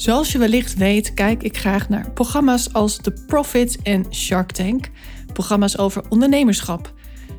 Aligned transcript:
Zoals 0.00 0.32
je 0.32 0.38
wellicht 0.38 0.74
weet, 0.74 1.14
kijk 1.14 1.42
ik 1.42 1.56
graag 1.56 1.88
naar 1.88 2.10
programma's 2.10 2.72
als 2.72 2.96
The 2.96 3.24
Profit 3.26 3.78
en 3.82 4.14
Shark 4.14 4.52
Tank, 4.52 4.90
programma's 5.32 5.78
over 5.78 6.02
ondernemerschap. 6.08 6.94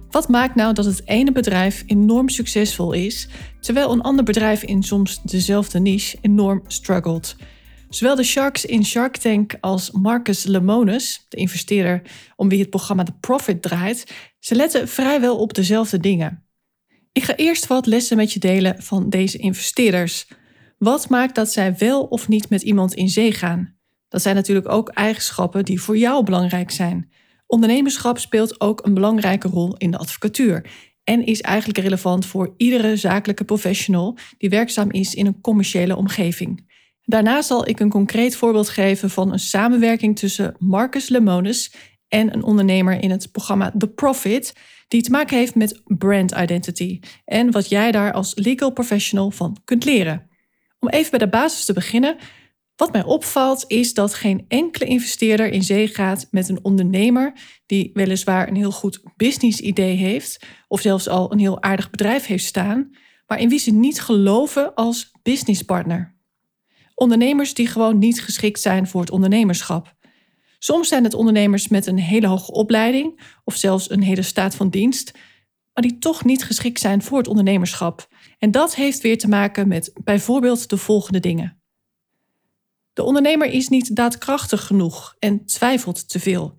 Wat 0.09 0.29
maakt 0.29 0.55
nou 0.55 0.73
dat 0.73 0.85
het 0.85 1.01
ene 1.07 1.31
bedrijf 1.31 1.83
enorm 1.87 2.29
succesvol 2.29 2.91
is, 2.91 3.27
terwijl 3.59 3.91
een 3.91 4.01
ander 4.01 4.23
bedrijf 4.23 4.63
in 4.63 4.83
soms 4.83 5.21
dezelfde 5.23 5.79
niche 5.79 6.17
enorm 6.21 6.63
struggelt? 6.67 7.35
Zowel 7.89 8.15
de 8.15 8.23
sharks 8.23 8.65
in 8.65 8.85
Shark 8.85 9.17
Tank 9.17 9.57
als 9.61 9.91
Marcus 9.91 10.43
Lemonis, 10.43 11.25
de 11.29 11.37
investeerder 11.37 12.01
om 12.35 12.49
wie 12.49 12.59
het 12.59 12.69
programma 12.69 13.03
The 13.03 13.17
Profit 13.19 13.61
draait, 13.61 14.13
ze 14.39 14.55
letten 14.55 14.87
vrijwel 14.87 15.37
op 15.37 15.53
dezelfde 15.53 15.99
dingen. 15.99 16.45
Ik 17.11 17.23
ga 17.23 17.35
eerst 17.35 17.67
wat 17.67 17.85
lessen 17.85 18.17
met 18.17 18.33
je 18.33 18.39
delen 18.39 18.83
van 18.83 19.09
deze 19.09 19.37
investeerders. 19.37 20.27
Wat 20.83 21.09
maakt 21.09 21.35
dat 21.35 21.51
zij 21.51 21.75
wel 21.77 22.03
of 22.03 22.27
niet 22.27 22.49
met 22.49 22.61
iemand 22.61 22.93
in 22.93 23.09
zee 23.09 23.31
gaan? 23.31 23.75
Dat 24.09 24.21
zijn 24.21 24.35
natuurlijk 24.35 24.69
ook 24.69 24.89
eigenschappen 24.89 25.65
die 25.65 25.81
voor 25.81 25.97
jou 25.97 26.23
belangrijk 26.23 26.71
zijn. 26.71 27.11
Ondernemerschap 27.47 28.17
speelt 28.17 28.61
ook 28.61 28.85
een 28.85 28.93
belangrijke 28.93 29.47
rol 29.47 29.77
in 29.77 29.91
de 29.91 29.97
advocatuur 29.97 30.65
en 31.03 31.25
is 31.25 31.41
eigenlijk 31.41 31.79
relevant 31.79 32.25
voor 32.25 32.53
iedere 32.57 32.95
zakelijke 32.95 33.43
professional 33.43 34.17
die 34.37 34.49
werkzaam 34.49 34.91
is 34.91 35.13
in 35.13 35.25
een 35.25 35.41
commerciële 35.41 35.95
omgeving. 35.95 36.69
Daarna 37.01 37.41
zal 37.41 37.67
ik 37.67 37.79
een 37.79 37.89
concreet 37.89 38.35
voorbeeld 38.35 38.69
geven 38.69 39.09
van 39.09 39.31
een 39.31 39.39
samenwerking 39.39 40.19
tussen 40.19 40.55
Marcus 40.59 41.09
Lemonis 41.09 41.73
en 42.07 42.33
een 42.33 42.43
ondernemer 42.43 43.03
in 43.03 43.11
het 43.11 43.31
programma 43.31 43.73
The 43.77 43.87
Profit, 43.87 44.53
die 44.87 45.01
te 45.01 45.11
maken 45.11 45.37
heeft 45.37 45.55
met 45.55 45.81
brand 45.85 46.35
identity 46.37 46.99
en 47.25 47.51
wat 47.51 47.69
jij 47.69 47.91
daar 47.91 48.13
als 48.13 48.35
legal 48.35 48.71
professional 48.71 49.31
van 49.31 49.57
kunt 49.65 49.85
leren. 49.85 50.29
Om 50.81 50.89
even 50.89 51.09
bij 51.09 51.19
de 51.19 51.29
basis 51.29 51.65
te 51.65 51.73
beginnen. 51.73 52.17
Wat 52.75 52.91
mij 52.91 53.03
opvalt 53.03 53.65
is 53.67 53.93
dat 53.93 54.13
geen 54.13 54.45
enkele 54.47 54.85
investeerder 54.85 55.47
in 55.47 55.63
zee 55.63 55.87
gaat 55.87 56.27
met 56.31 56.49
een 56.49 56.59
ondernemer 56.63 57.33
die 57.65 57.91
weliswaar 57.93 58.47
een 58.47 58.55
heel 58.55 58.71
goed 58.71 59.01
business-idee 59.15 59.95
heeft 59.95 60.45
of 60.67 60.81
zelfs 60.81 61.07
al 61.07 61.31
een 61.31 61.39
heel 61.39 61.61
aardig 61.61 61.89
bedrijf 61.89 62.25
heeft 62.25 62.45
staan, 62.45 62.95
maar 63.27 63.39
in 63.39 63.49
wie 63.49 63.59
ze 63.59 63.71
niet 63.71 64.01
geloven 64.01 64.73
als 64.73 65.11
businesspartner. 65.23 66.15
Ondernemers 66.95 67.53
die 67.53 67.67
gewoon 67.67 67.97
niet 67.97 68.21
geschikt 68.21 68.59
zijn 68.59 68.87
voor 68.87 69.01
het 69.01 69.11
ondernemerschap. 69.11 69.95
Soms 70.59 70.87
zijn 70.87 71.03
het 71.03 71.13
ondernemers 71.13 71.67
met 71.67 71.85
een 71.85 71.99
hele 71.99 72.27
hoge 72.27 72.51
opleiding 72.51 73.19
of 73.43 73.55
zelfs 73.55 73.89
een 73.89 74.03
hele 74.03 74.21
staat 74.21 74.55
van 74.55 74.69
dienst, 74.69 75.11
maar 75.73 75.83
die 75.83 75.97
toch 75.97 76.25
niet 76.25 76.43
geschikt 76.43 76.79
zijn 76.79 77.01
voor 77.01 77.17
het 77.17 77.27
ondernemerschap. 77.27 78.07
En 78.41 78.51
dat 78.51 78.75
heeft 78.75 79.01
weer 79.01 79.17
te 79.17 79.27
maken 79.27 79.67
met 79.67 79.91
bijvoorbeeld 80.03 80.69
de 80.69 80.77
volgende 80.77 81.19
dingen. 81.19 81.61
De 82.93 83.03
ondernemer 83.03 83.47
is 83.47 83.67
niet 83.67 83.95
daadkrachtig 83.95 84.65
genoeg 84.65 85.15
en 85.19 85.45
twijfelt 85.45 86.09
te 86.09 86.19
veel. 86.19 86.57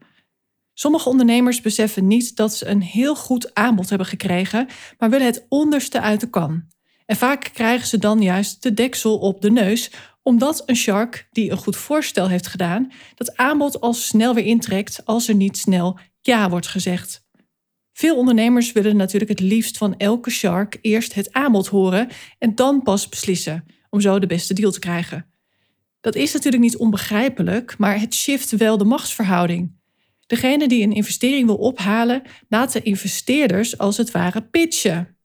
Sommige 0.75 1.09
ondernemers 1.09 1.61
beseffen 1.61 2.07
niet 2.07 2.37
dat 2.37 2.55
ze 2.55 2.67
een 2.67 2.83
heel 2.83 3.17
goed 3.17 3.55
aanbod 3.55 3.89
hebben 3.89 4.07
gekregen, 4.07 4.69
maar 4.99 5.11
willen 5.11 5.27
het 5.27 5.47
onderste 5.49 6.01
uit 6.01 6.21
de 6.21 6.31
kan. 6.31 6.65
En 7.07 7.17
vaak 7.17 7.51
krijgen 7.53 7.87
ze 7.87 7.99
dan 7.99 8.23
juist 8.23 8.63
de 8.63 8.75
deksel 8.75 9.19
op 9.19 9.41
de 9.41 9.51
neus, 9.51 9.91
omdat 10.23 10.63
een 10.67 10.77
shark 10.77 11.29
die 11.31 11.51
een 11.51 11.57
goed 11.57 11.77
voorstel 11.77 12.29
heeft 12.29 12.47
gedaan, 12.47 12.93
dat 13.15 13.37
aanbod 13.37 13.81
al 13.81 13.95
snel 13.95 14.35
weer 14.35 14.45
intrekt 14.45 15.07
als 15.07 15.29
er 15.29 15.35
niet 15.35 15.59
snel 15.59 15.99
ja 16.21 16.51
wordt 16.51 16.69
gezegd. 16.69 17.25
Veel 17.93 18.17
ondernemers 18.17 18.73
willen 18.73 18.97
natuurlijk 18.97 19.31
het 19.31 19.41
liefst 19.41 19.79
van 19.79 19.97
elke 19.97 20.31
shark 20.31 20.79
eerst 20.81 21.15
het 21.15 21.33
aanbod 21.33 21.67
horen 21.67 22.09
en 22.39 22.55
dan 22.55 22.83
pas 22.83 23.09
beslissen 23.09 23.65
om 23.91 24.01
zo 24.01 24.19
de 24.19 24.27
beste 24.27 24.55
deal 24.55 24.71
te 24.71 24.79
krijgen. 24.79 25.27
Dat 26.01 26.15
is 26.15 26.33
natuurlijk 26.33 26.63
niet 26.63 26.77
onbegrijpelijk, 26.77 27.79
maar 27.79 28.01
het 28.01 28.15
shift 28.15 28.57
wel 28.57 28.79
de 28.79 28.85
machtsverhouding. 28.85 29.81
Degene 30.27 30.69
die 30.69 30.83
een 30.83 30.93
investering 30.93 31.47
wil 31.47 31.57
ophalen, 31.57 32.23
laat 32.49 32.73
de 32.73 32.83
investeerders 32.83 33.79
als 33.79 33.97
het 33.97 34.11
ware 34.11 34.43
pitchen. 34.43 35.17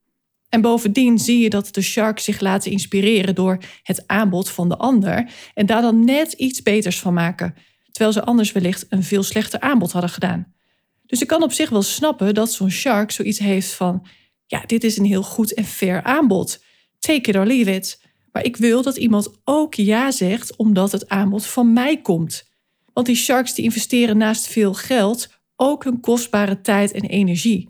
En 0.49 0.61
bovendien 0.61 1.19
zie 1.19 1.39
je 1.39 1.49
dat 1.49 1.73
de 1.73 1.81
sharks 1.81 2.23
zich 2.23 2.39
laten 2.39 2.71
inspireren 2.71 3.35
door 3.35 3.57
het 3.83 4.07
aanbod 4.07 4.49
van 4.49 4.69
de 4.69 4.77
ander 4.77 5.29
en 5.53 5.65
daar 5.65 5.81
dan 5.81 6.05
net 6.05 6.33
iets 6.33 6.63
beters 6.63 6.99
van 6.99 7.13
maken, 7.13 7.55
terwijl 7.91 8.13
ze 8.13 8.23
anders 8.23 8.51
wellicht 8.51 8.85
een 8.89 9.03
veel 9.03 9.23
slechter 9.23 9.59
aanbod 9.59 9.91
hadden 9.91 10.09
gedaan. 10.09 10.55
Dus 11.07 11.21
ik 11.21 11.27
kan 11.27 11.43
op 11.43 11.51
zich 11.51 11.69
wel 11.69 11.81
snappen 11.81 12.33
dat 12.33 12.51
zo'n 12.51 12.71
shark 12.71 13.11
zoiets 13.11 13.39
heeft 13.39 13.73
van: 13.73 14.07
ja, 14.45 14.63
dit 14.65 14.83
is 14.83 14.97
een 14.97 15.05
heel 15.05 15.23
goed 15.23 15.53
en 15.53 15.65
fair 15.65 16.03
aanbod. 16.03 16.63
Take 16.99 17.29
it 17.29 17.35
or 17.35 17.45
leave 17.45 17.73
it. 17.73 18.01
Maar 18.31 18.43
ik 18.43 18.57
wil 18.57 18.81
dat 18.81 18.97
iemand 18.97 19.29
ook 19.43 19.73
ja 19.73 20.11
zegt 20.11 20.55
omdat 20.55 20.91
het 20.91 21.09
aanbod 21.09 21.45
van 21.45 21.73
mij 21.73 22.01
komt. 22.01 22.49
Want 22.93 23.05
die 23.05 23.15
sharks 23.15 23.53
die 23.53 23.63
investeren 23.63 24.17
naast 24.17 24.47
veel 24.47 24.73
geld 24.73 25.29
ook 25.55 25.83
hun 25.83 25.99
kostbare 25.99 26.61
tijd 26.61 26.91
en 26.91 27.01
energie. 27.01 27.69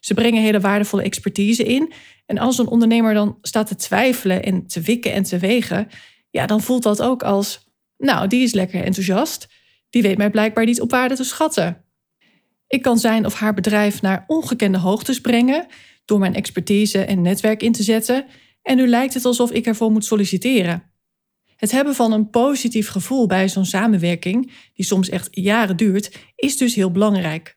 Ze 0.00 0.14
brengen 0.14 0.42
hele 0.42 0.60
waardevolle 0.60 1.02
expertise 1.02 1.64
in. 1.64 1.92
En 2.26 2.38
als 2.38 2.58
een 2.58 2.66
ondernemer 2.66 3.14
dan 3.14 3.38
staat 3.42 3.66
te 3.66 3.76
twijfelen 3.76 4.42
en 4.42 4.66
te 4.66 4.80
wikken 4.80 5.12
en 5.12 5.22
te 5.22 5.38
wegen, 5.38 5.88
ja, 6.30 6.46
dan 6.46 6.60
voelt 6.60 6.82
dat 6.82 7.02
ook 7.02 7.22
als: 7.22 7.68
nou, 7.96 8.28
die 8.28 8.42
is 8.42 8.52
lekker 8.52 8.84
enthousiast. 8.84 9.48
Die 9.90 10.02
weet 10.02 10.18
mij 10.18 10.30
blijkbaar 10.30 10.64
niet 10.64 10.80
op 10.80 10.90
waarde 10.90 11.14
te 11.14 11.24
schatten. 11.24 11.83
Ik 12.66 12.82
kan 12.82 12.98
zijn 12.98 13.26
of 13.26 13.34
haar 13.34 13.54
bedrijf 13.54 14.02
naar 14.02 14.24
ongekende 14.26 14.78
hoogtes 14.78 15.20
brengen 15.20 15.66
door 16.04 16.18
mijn 16.18 16.34
expertise 16.34 17.04
en 17.04 17.22
netwerk 17.22 17.62
in 17.62 17.72
te 17.72 17.82
zetten. 17.82 18.26
En 18.62 18.76
nu 18.76 18.86
lijkt 18.86 19.14
het 19.14 19.24
alsof 19.24 19.50
ik 19.50 19.66
ervoor 19.66 19.90
moet 19.90 20.04
solliciteren. 20.04 20.92
Het 21.56 21.70
hebben 21.70 21.94
van 21.94 22.12
een 22.12 22.30
positief 22.30 22.88
gevoel 22.88 23.26
bij 23.26 23.48
zo'n 23.48 23.64
samenwerking, 23.64 24.52
die 24.74 24.84
soms 24.84 25.08
echt 25.08 25.28
jaren 25.30 25.76
duurt, 25.76 26.18
is 26.36 26.56
dus 26.56 26.74
heel 26.74 26.90
belangrijk. 26.90 27.56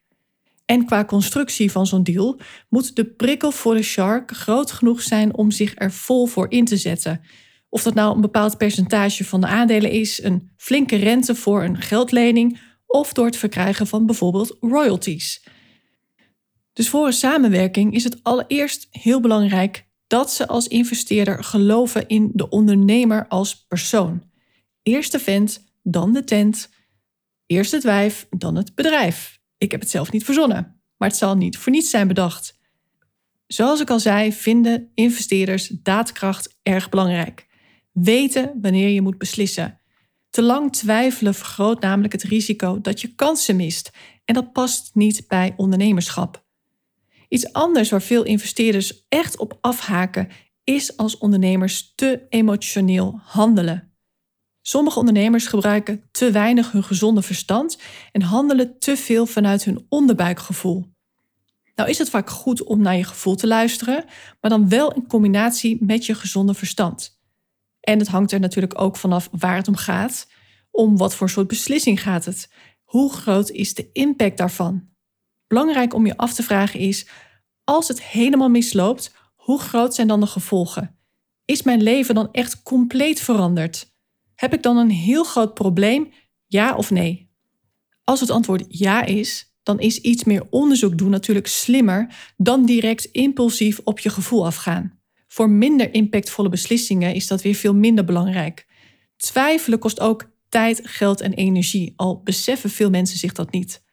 En 0.66 0.86
qua 0.86 1.06
constructie 1.06 1.72
van 1.72 1.88
zo'n 1.88 2.04
deal 2.04 2.40
moet 2.70 2.96
de 2.96 3.06
prikkel 3.06 3.52
voor 3.52 3.76
de 3.76 3.82
shark 3.82 4.32
groot 4.32 4.72
genoeg 4.72 5.02
zijn 5.02 5.36
om 5.36 5.52
zich 5.52 5.74
er 5.76 5.92
vol 5.92 6.26
voor 6.26 6.52
in 6.52 6.66
te 6.66 6.78
zetten. 6.78 7.22
Of 7.70 7.84
dat 7.84 7.94
nou 7.94 8.16
een 8.16 8.22
bepaald 8.22 8.58
percentage 8.58 9.26
van 9.26 9.42
de 9.42 9.48
aandelen 9.48 9.92
is, 9.92 10.24
een 10.24 10.52
flinke 10.58 10.96
rente 10.96 11.36
voor 11.36 11.64
een 11.64 11.82
geldlening 11.82 12.60
of 12.88 13.14
door 13.14 13.26
het 13.26 13.38
verkrijgen 13.38 13.88
van 13.88 14.06
bijvoorbeeld 14.06 14.58
royalties. 14.60 15.44
Dus 16.74 16.90
voor 16.90 17.06
een 17.06 17.14
samenwerking 17.14 17.94
is 17.94 18.04
het 18.04 18.24
allereerst 18.24 18.88
heel 18.92 19.20
belangrijk 19.20 19.88
dat 20.08 20.32
ze 20.32 20.48
als 20.48 20.68
investeerder 20.68 21.44
geloven 21.44 22.08
in 22.08 22.32
de 22.34 22.50
ondernemer 22.50 23.28
als 23.28 23.66
persoon. 23.68 24.24
Eerst 24.84 25.12
de 25.12 25.20
vent, 25.20 25.64
dan 25.84 26.14
de 26.14 26.24
tent. 26.24 26.70
Eerst 27.46 27.72
het 27.72 27.84
wijf, 27.84 28.28
dan 28.30 28.56
het 28.56 28.76
bedrijf. 28.76 29.40
Ik 29.58 29.72
heb 29.72 29.80
het 29.80 29.90
zelf 29.90 30.12
niet 30.12 30.24
verzonnen, 30.24 30.82
maar 30.98 31.08
het 31.08 31.18
zal 31.18 31.36
niet 31.36 31.58
voor 31.58 31.72
niets 31.72 31.90
zijn 31.90 32.08
bedacht. 32.08 32.60
Zoals 33.48 33.82
ik 33.82 33.90
al 33.90 34.00
zei, 34.00 34.34
vinden 34.34 34.92
investeerders 34.94 35.68
daadkracht 35.68 36.58
erg 36.64 36.90
belangrijk. 36.90 37.48
Weten 37.92 38.54
wanneer 38.62 38.90
je 38.90 39.02
moet 39.02 39.18
beslissen. 39.18 39.80
Te 40.30 40.42
lang 40.42 40.74
twijfelen 40.74 41.34
vergroot 41.34 41.82
namelijk 41.82 42.14
het 42.14 42.24
risico 42.24 42.82
dat 42.82 43.02
je 43.02 43.16
kansen 43.16 43.56
mist 43.56 43.92
en 44.26 44.34
dat 44.34 44.52
past 44.52 44.92
niet 44.94 45.28
bij 45.28 45.54
ondernemerschap. 45.58 46.46
Iets 47.30 47.54
anders 47.54 47.90
waar 47.90 48.02
veel 48.02 48.24
investeerders 48.24 49.06
echt 49.10 49.38
op 49.38 49.58
afhaken 49.62 50.28
is 50.64 50.98
als 50.98 51.18
ondernemers 51.18 51.94
te 51.96 52.26
emotioneel 52.30 53.20
handelen. 53.24 53.92
Sommige 54.62 55.00
ondernemers 55.00 55.48
gebruiken 55.48 56.04
te 56.12 56.32
weinig 56.32 56.72
hun 56.72 56.84
gezonde 56.84 57.22
verstand 57.22 57.78
en 58.12 58.22
handelen 58.22 58.80
te 58.80 58.98
veel 58.98 59.26
vanuit 59.26 59.64
hun 59.64 59.86
onderbuikgevoel. 59.90 60.86
Nou 61.76 61.90
is 61.90 61.98
het 61.98 62.10
vaak 62.10 62.30
goed 62.30 62.64
om 62.64 62.82
naar 62.82 62.96
je 62.96 63.04
gevoel 63.04 63.36
te 63.36 63.48
luisteren, 63.48 64.06
maar 64.42 64.52
dan 64.52 64.70
wel 64.70 64.94
in 64.94 65.08
combinatie 65.08 65.78
met 65.80 66.06
je 66.06 66.16
gezonde 66.16 66.54
verstand. 66.54 67.17
En 67.88 68.00
het 68.00 68.08
hangt 68.08 68.32
er 68.32 68.40
natuurlijk 68.40 68.82
ook 68.82 68.98
vanaf 68.98 69.30
waar 69.32 69.56
het 69.56 69.68
om 69.68 69.76
gaat. 69.76 70.28
Om 70.72 70.98
wat 70.98 71.16
voor 71.16 71.30
soort 71.30 71.48
beslissing 71.48 72.02
gaat 72.02 72.26
het? 72.26 72.50
Hoe 72.84 73.14
groot 73.14 73.50
is 73.50 73.74
de 73.74 73.90
impact 73.94 74.38
daarvan? 74.38 74.90
Belangrijk 75.48 75.94
om 75.94 76.06
je 76.06 76.18
af 76.18 76.34
te 76.34 76.44
vragen 76.44 76.80
is: 76.80 77.08
als 77.64 77.88
het 77.88 78.04
helemaal 78.04 78.50
misloopt, 78.50 79.16
hoe 79.36 79.60
groot 79.60 79.96
zijn 79.96 80.08
dan 80.08 80.20
de 80.20 80.26
gevolgen? 80.26 81.00
Is 81.46 81.62
mijn 81.64 81.84
leven 81.84 82.16
dan 82.16 82.32
echt 82.32 82.64
compleet 82.64 83.22
veranderd? 83.22 83.94
Heb 84.36 84.54
ik 84.54 84.64
dan 84.64 84.78
een 84.78 84.92
heel 84.92 85.24
groot 85.24 85.54
probleem? 85.54 86.14
Ja 86.46 86.76
of 86.76 86.92
nee? 86.92 87.32
Als 88.04 88.20
het 88.20 88.30
antwoord 88.30 88.66
ja 88.68 89.04
is, 89.04 89.56
dan 89.64 89.80
is 89.80 90.02
iets 90.02 90.24
meer 90.24 90.48
onderzoek 90.50 90.98
doen 90.98 91.10
natuurlijk 91.10 91.48
slimmer 91.48 92.16
dan 92.38 92.66
direct 92.66 93.06
impulsief 93.06 93.80
op 93.84 94.00
je 94.00 94.10
gevoel 94.10 94.46
afgaan. 94.46 94.97
Voor 95.28 95.50
minder 95.50 95.94
impactvolle 95.94 96.50
beslissingen 96.50 97.14
is 97.14 97.28
dat 97.28 97.42
weer 97.42 97.56
veel 97.56 97.76
minder 97.76 98.06
belangrijk. 98.06 98.68
Twijfelen 99.18 99.80
kost 99.80 100.00
ook 100.00 100.32
tijd, 100.50 100.80
geld 100.84 101.22
en 101.22 101.34
energie, 101.34 101.94
al 101.96 102.22
beseffen 102.24 102.70
veel 102.70 102.90
mensen 102.90 103.18
zich 103.18 103.34
dat 103.34 103.52
niet. 103.52 103.84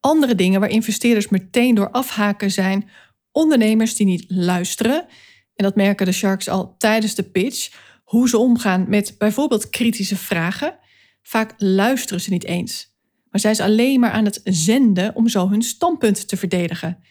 Andere 0.00 0.34
dingen 0.34 0.60
waar 0.60 0.70
investeerders 0.70 1.28
meteen 1.28 1.74
door 1.74 1.90
afhaken 1.90 2.50
zijn 2.50 2.88
ondernemers 3.32 3.94
die 3.94 4.06
niet 4.06 4.24
luisteren. 4.28 5.06
En 5.54 5.64
dat 5.64 5.74
merken 5.74 6.06
de 6.06 6.12
sharks 6.12 6.48
al 6.48 6.74
tijdens 6.78 7.14
de 7.14 7.22
pitch. 7.22 7.72
Hoe 8.04 8.28
ze 8.28 8.38
omgaan 8.38 8.84
met 8.88 9.14
bijvoorbeeld 9.18 9.70
kritische 9.70 10.16
vragen. 10.16 10.78
Vaak 11.22 11.54
luisteren 11.56 12.20
ze 12.20 12.30
niet 12.30 12.44
eens, 12.44 12.96
maar 13.30 13.40
zijn 13.40 13.54
ze 13.54 13.62
alleen 13.62 14.00
maar 14.00 14.10
aan 14.10 14.24
het 14.24 14.40
zenden 14.44 15.14
om 15.14 15.28
zo 15.28 15.48
hun 15.48 15.62
standpunt 15.62 16.28
te 16.28 16.36
verdedigen. 16.36 17.04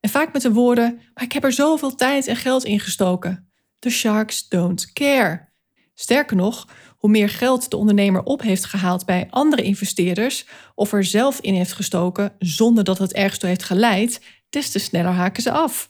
En 0.00 0.10
vaak 0.10 0.32
met 0.32 0.42
de 0.42 0.52
woorden: 0.52 1.00
Maar 1.14 1.24
ik 1.24 1.32
heb 1.32 1.44
er 1.44 1.52
zoveel 1.52 1.94
tijd 1.94 2.26
en 2.26 2.36
geld 2.36 2.64
in 2.64 2.80
gestoken. 2.80 3.50
The 3.78 3.90
sharks 3.90 4.48
don't 4.48 4.92
care. 4.92 5.48
Sterker 5.94 6.36
nog, 6.36 6.68
hoe 6.96 7.10
meer 7.10 7.28
geld 7.28 7.70
de 7.70 7.76
ondernemer 7.76 8.22
op 8.22 8.42
heeft 8.42 8.64
gehaald 8.64 9.06
bij 9.06 9.26
andere 9.30 9.62
investeerders 9.62 10.46
of 10.74 10.92
er 10.92 11.04
zelf 11.04 11.40
in 11.40 11.54
heeft 11.54 11.72
gestoken 11.72 12.32
zonder 12.38 12.84
dat 12.84 12.98
het 12.98 13.12
ergens 13.12 13.38
toe 13.38 13.48
heeft 13.48 13.62
geleid, 13.62 14.20
des 14.50 14.70
te 14.70 14.78
sneller 14.78 15.12
haken 15.12 15.42
ze 15.42 15.50
af. 15.50 15.88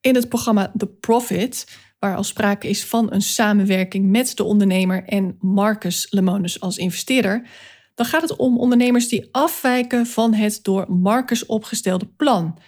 In 0.00 0.14
het 0.14 0.28
programma 0.28 0.72
The 0.76 0.86
Profit, 0.86 1.78
waar 1.98 2.16
al 2.16 2.24
sprake 2.24 2.68
is 2.68 2.84
van 2.84 3.12
een 3.12 3.22
samenwerking 3.22 4.10
met 4.10 4.36
de 4.36 4.44
ondernemer 4.44 5.04
en 5.04 5.36
Marcus 5.40 6.06
Lemonis 6.10 6.60
als 6.60 6.76
investeerder, 6.76 7.48
dan 7.94 8.06
gaat 8.06 8.22
het 8.22 8.36
om 8.36 8.58
ondernemers 8.58 9.08
die 9.08 9.28
afwijken 9.32 10.06
van 10.06 10.34
het 10.34 10.58
door 10.62 10.92
Marcus 10.92 11.46
opgestelde 11.46 12.06
plan. 12.06 12.58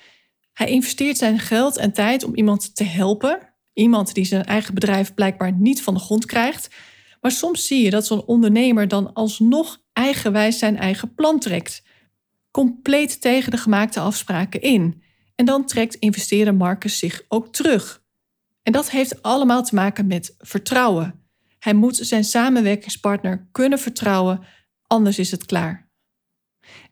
Hij 0.53 0.69
investeert 0.69 1.17
zijn 1.17 1.39
geld 1.39 1.77
en 1.77 1.93
tijd 1.93 2.25
om 2.25 2.35
iemand 2.35 2.77
te 2.77 2.85
helpen, 2.85 3.55
iemand 3.73 4.15
die 4.15 4.25
zijn 4.25 4.45
eigen 4.45 4.75
bedrijf 4.75 5.15
blijkbaar 5.15 5.53
niet 5.53 5.83
van 5.83 5.95
de 5.95 6.01
grond 6.01 6.27
krijgt, 6.27 6.75
maar 7.21 7.31
soms 7.31 7.67
zie 7.67 7.85
je 7.85 7.91
dat 7.91 8.07
zo'n 8.07 8.25
ondernemer 8.25 8.89
dan 8.89 9.13
alsnog 9.13 9.83
eigenwijs 9.93 10.59
zijn 10.59 10.77
eigen 10.77 11.15
plan 11.15 11.39
trekt. 11.39 11.83
Compleet 12.51 13.21
tegen 13.21 13.51
de 13.51 13.57
gemaakte 13.57 14.01
afspraken 14.01 14.61
in. 14.61 15.03
En 15.35 15.45
dan 15.45 15.67
trekt 15.67 15.95
investeerder 15.95 16.55
Marcus 16.55 16.99
zich 16.99 17.23
ook 17.29 17.53
terug. 17.53 18.03
En 18.63 18.73
dat 18.73 18.91
heeft 18.91 19.23
allemaal 19.23 19.65
te 19.65 19.75
maken 19.75 20.07
met 20.07 20.35
vertrouwen. 20.39 21.27
Hij 21.59 21.75
moet 21.75 21.97
zijn 21.97 22.25
samenwerkingspartner 22.25 23.49
kunnen 23.53 23.79
vertrouwen, 23.79 24.41
anders 24.87 25.19
is 25.19 25.31
het 25.31 25.47
klaar. 25.47 25.91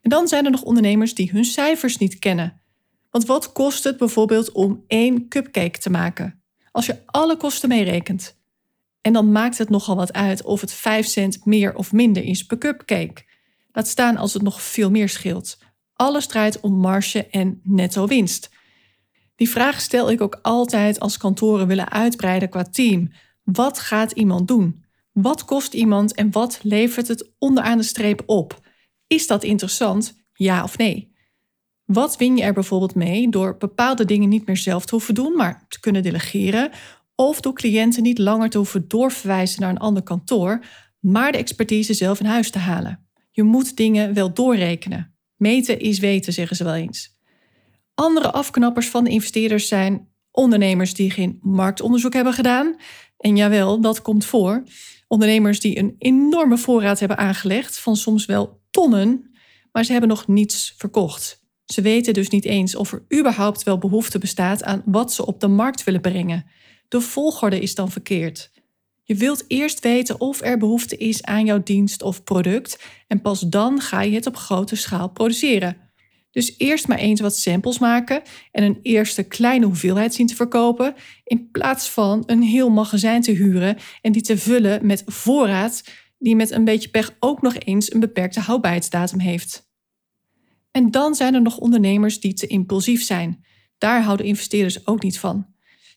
En 0.01 0.09
dan 0.09 0.27
zijn 0.27 0.45
er 0.45 0.51
nog 0.51 0.61
ondernemers 0.61 1.13
die 1.13 1.31
hun 1.31 1.45
cijfers 1.45 1.97
niet 1.97 2.19
kennen. 2.19 2.60
Want 3.11 3.25
wat 3.25 3.51
kost 3.51 3.83
het 3.83 3.97
bijvoorbeeld 3.97 4.51
om 4.51 4.83
één 4.87 5.27
cupcake 5.27 5.79
te 5.79 5.89
maken? 5.89 6.43
Als 6.71 6.85
je 6.85 6.97
alle 7.05 7.37
kosten 7.37 7.69
meerekent. 7.69 8.39
En 9.01 9.13
dan 9.13 9.31
maakt 9.31 9.57
het 9.57 9.69
nogal 9.69 9.95
wat 9.95 10.13
uit 10.13 10.43
of 10.43 10.61
het 10.61 10.73
5 10.73 11.05
cent 11.05 11.45
meer 11.45 11.75
of 11.75 11.91
minder 11.91 12.23
is 12.23 12.45
per 12.45 12.57
cupcake. 12.57 13.23
Laat 13.71 13.87
staan 13.87 14.17
als 14.17 14.33
het 14.33 14.41
nog 14.41 14.61
veel 14.61 14.91
meer 14.91 15.09
scheelt. 15.09 15.57
Alles 15.93 16.25
draait 16.25 16.59
om 16.59 16.73
marge 16.73 17.27
en 17.27 17.59
netto 17.63 18.07
winst. 18.07 18.49
Die 19.35 19.49
vraag 19.49 19.81
stel 19.81 20.11
ik 20.11 20.21
ook 20.21 20.39
altijd 20.41 20.99
als 20.99 21.17
kantoren 21.17 21.67
willen 21.67 21.91
uitbreiden 21.91 22.49
qua 22.49 22.63
team. 22.63 23.11
Wat 23.43 23.79
gaat 23.79 24.11
iemand 24.11 24.47
doen? 24.47 24.83
Wat 25.11 25.45
kost 25.45 25.73
iemand 25.73 26.13
en 26.13 26.31
wat 26.31 26.59
levert 26.61 27.07
het 27.07 27.31
onderaan 27.37 27.77
de 27.77 27.83
streep 27.83 28.23
op? 28.25 28.59
Is 29.07 29.27
dat 29.27 29.43
interessant? 29.43 30.13
Ja 30.33 30.63
of 30.63 30.77
nee? 30.77 31.10
Wat 31.93 32.17
win 32.17 32.37
je 32.37 32.43
er 32.43 32.53
bijvoorbeeld 32.53 32.95
mee 32.95 33.29
door 33.29 33.57
bepaalde 33.57 34.05
dingen 34.05 34.29
niet 34.29 34.45
meer 34.45 34.57
zelf 34.57 34.85
te 34.85 34.95
hoeven 34.95 35.13
doen, 35.13 35.35
maar 35.35 35.65
te 35.67 35.79
kunnen 35.79 36.03
delegeren? 36.03 36.71
Of 37.15 37.41
door 37.41 37.53
cliënten 37.53 38.03
niet 38.03 38.17
langer 38.17 38.49
te 38.49 38.57
hoeven 38.57 38.87
doorverwijzen 38.87 39.61
naar 39.61 39.69
een 39.69 39.77
ander 39.77 40.03
kantoor, 40.03 40.63
maar 40.99 41.31
de 41.31 41.37
expertise 41.37 41.93
zelf 41.93 42.19
in 42.19 42.25
huis 42.25 42.51
te 42.51 42.59
halen. 42.59 43.07
Je 43.31 43.43
moet 43.43 43.77
dingen 43.77 44.13
wel 44.13 44.33
doorrekenen. 44.33 45.15
Meten 45.35 45.79
is 45.79 45.99
weten, 45.99 46.33
zeggen 46.33 46.55
ze 46.55 46.63
wel 46.63 46.73
eens. 46.73 47.19
Andere 47.93 48.31
afknappers 48.31 48.87
van 48.89 49.03
de 49.03 49.09
investeerders 49.09 49.67
zijn 49.67 50.07
ondernemers 50.31 50.93
die 50.93 51.11
geen 51.11 51.39
marktonderzoek 51.41 52.13
hebben 52.13 52.33
gedaan. 52.33 52.75
En 53.17 53.35
jawel, 53.35 53.81
dat 53.81 54.01
komt 54.01 54.25
voor. 54.25 54.63
Ondernemers 55.07 55.59
die 55.59 55.77
een 55.77 55.95
enorme 55.97 56.57
voorraad 56.57 56.99
hebben 56.99 57.17
aangelegd 57.17 57.79
van 57.79 57.95
soms 57.95 58.25
wel 58.25 58.61
tonnen, 58.69 59.31
maar 59.71 59.83
ze 59.83 59.91
hebben 59.91 60.09
nog 60.09 60.27
niets 60.27 60.73
verkocht. 60.77 61.40
Ze 61.71 61.81
weten 61.81 62.13
dus 62.13 62.29
niet 62.29 62.45
eens 62.45 62.75
of 62.75 62.91
er 62.91 63.03
überhaupt 63.19 63.63
wel 63.63 63.77
behoefte 63.77 64.19
bestaat 64.19 64.63
aan 64.63 64.81
wat 64.85 65.13
ze 65.13 65.25
op 65.25 65.39
de 65.39 65.47
markt 65.47 65.83
willen 65.83 66.01
brengen. 66.01 66.45
De 66.87 67.01
volgorde 67.01 67.59
is 67.59 67.75
dan 67.75 67.91
verkeerd. 67.91 68.51
Je 69.03 69.15
wilt 69.15 69.43
eerst 69.47 69.79
weten 69.79 70.19
of 70.19 70.41
er 70.41 70.57
behoefte 70.57 70.97
is 70.97 71.23
aan 71.23 71.45
jouw 71.45 71.63
dienst 71.63 72.01
of 72.01 72.23
product 72.23 72.83
en 73.07 73.21
pas 73.21 73.39
dan 73.39 73.81
ga 73.81 74.01
je 74.01 74.15
het 74.15 74.25
op 74.25 74.35
grote 74.35 74.75
schaal 74.75 75.09
produceren. 75.09 75.77
Dus 76.31 76.55
eerst 76.57 76.87
maar 76.87 76.97
eens 76.97 77.21
wat 77.21 77.37
samples 77.37 77.79
maken 77.79 78.21
en 78.51 78.63
een 78.63 78.79
eerste 78.81 79.23
kleine 79.23 79.65
hoeveelheid 79.65 80.13
zien 80.13 80.27
te 80.27 80.35
verkopen, 80.35 80.95
in 81.23 81.49
plaats 81.51 81.89
van 81.89 82.23
een 82.25 82.41
heel 82.41 82.69
magazijn 82.69 83.21
te 83.21 83.31
huren 83.31 83.77
en 84.01 84.11
die 84.11 84.21
te 84.21 84.37
vullen 84.37 84.85
met 84.85 85.03
voorraad 85.05 85.83
die 86.17 86.35
met 86.35 86.51
een 86.51 86.65
beetje 86.65 86.89
pech 86.89 87.15
ook 87.19 87.41
nog 87.41 87.55
eens 87.57 87.93
een 87.93 87.99
beperkte 87.99 88.39
houdbaarheidsdatum 88.39 89.19
heeft. 89.19 89.70
En 90.71 90.91
dan 90.91 91.15
zijn 91.15 91.33
er 91.33 91.41
nog 91.41 91.57
ondernemers 91.57 92.19
die 92.19 92.33
te 92.33 92.47
impulsief 92.47 93.03
zijn. 93.03 93.45
Daar 93.77 94.03
houden 94.03 94.25
investeerders 94.25 94.87
ook 94.87 95.03
niet 95.03 95.19
van. 95.19 95.47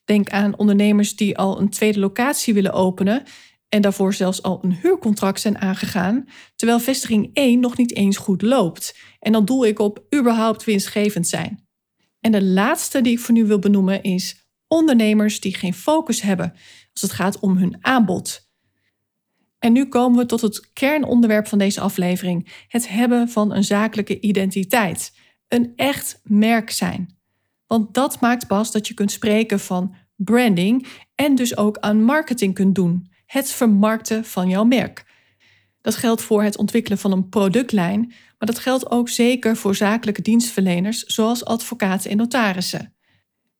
Denk 0.04 0.30
aan 0.30 0.58
ondernemers 0.58 1.16
die 1.16 1.38
al 1.38 1.60
een 1.60 1.70
tweede 1.70 1.98
locatie 1.98 2.54
willen 2.54 2.72
openen 2.72 3.22
en 3.68 3.82
daarvoor 3.82 4.14
zelfs 4.14 4.42
al 4.42 4.58
een 4.62 4.72
huurcontract 4.72 5.40
zijn 5.40 5.58
aangegaan, 5.58 6.24
terwijl 6.56 6.80
vestiging 6.80 7.30
1 7.32 7.60
nog 7.60 7.76
niet 7.76 7.94
eens 7.94 8.16
goed 8.16 8.42
loopt. 8.42 8.98
En 9.18 9.32
dan 9.32 9.44
doel 9.44 9.66
ik 9.66 9.78
op 9.78 10.04
überhaupt 10.14 10.64
winstgevend 10.64 11.28
zijn. 11.28 11.66
En 12.20 12.32
de 12.32 12.42
laatste 12.42 13.00
die 13.00 13.12
ik 13.12 13.18
voor 13.18 13.34
nu 13.34 13.46
wil 13.46 13.58
benoemen 13.58 14.02
is 14.02 14.48
ondernemers 14.68 15.40
die 15.40 15.54
geen 15.54 15.74
focus 15.74 16.20
hebben 16.20 16.52
als 16.92 17.02
het 17.02 17.12
gaat 17.12 17.38
om 17.38 17.56
hun 17.56 17.76
aanbod. 17.80 18.43
En 19.64 19.72
nu 19.72 19.86
komen 19.86 20.18
we 20.18 20.26
tot 20.26 20.40
het 20.40 20.72
kernonderwerp 20.72 21.46
van 21.46 21.58
deze 21.58 21.80
aflevering: 21.80 22.64
het 22.68 22.88
hebben 22.88 23.28
van 23.28 23.54
een 23.54 23.64
zakelijke 23.64 24.20
identiteit. 24.20 25.12
Een 25.48 25.72
echt 25.76 26.20
merk 26.22 26.70
zijn. 26.70 27.16
Want 27.66 27.94
dat 27.94 28.20
maakt 28.20 28.46
pas 28.46 28.72
dat 28.72 28.88
je 28.88 28.94
kunt 28.94 29.12
spreken 29.12 29.60
van 29.60 29.94
branding 30.16 30.86
en 31.14 31.34
dus 31.34 31.56
ook 31.56 31.78
aan 31.78 32.02
marketing 32.02 32.54
kunt 32.54 32.74
doen. 32.74 33.12
Het 33.26 33.50
vermarkten 33.50 34.24
van 34.24 34.48
jouw 34.48 34.64
merk. 34.64 35.04
Dat 35.80 35.96
geldt 35.96 36.22
voor 36.22 36.42
het 36.42 36.56
ontwikkelen 36.56 36.98
van 36.98 37.12
een 37.12 37.28
productlijn, 37.28 38.06
maar 38.38 38.48
dat 38.48 38.58
geldt 38.58 38.90
ook 38.90 39.08
zeker 39.08 39.56
voor 39.56 39.74
zakelijke 39.74 40.22
dienstverleners 40.22 41.02
zoals 41.04 41.44
advocaten 41.44 42.10
en 42.10 42.16
notarissen. 42.16 42.94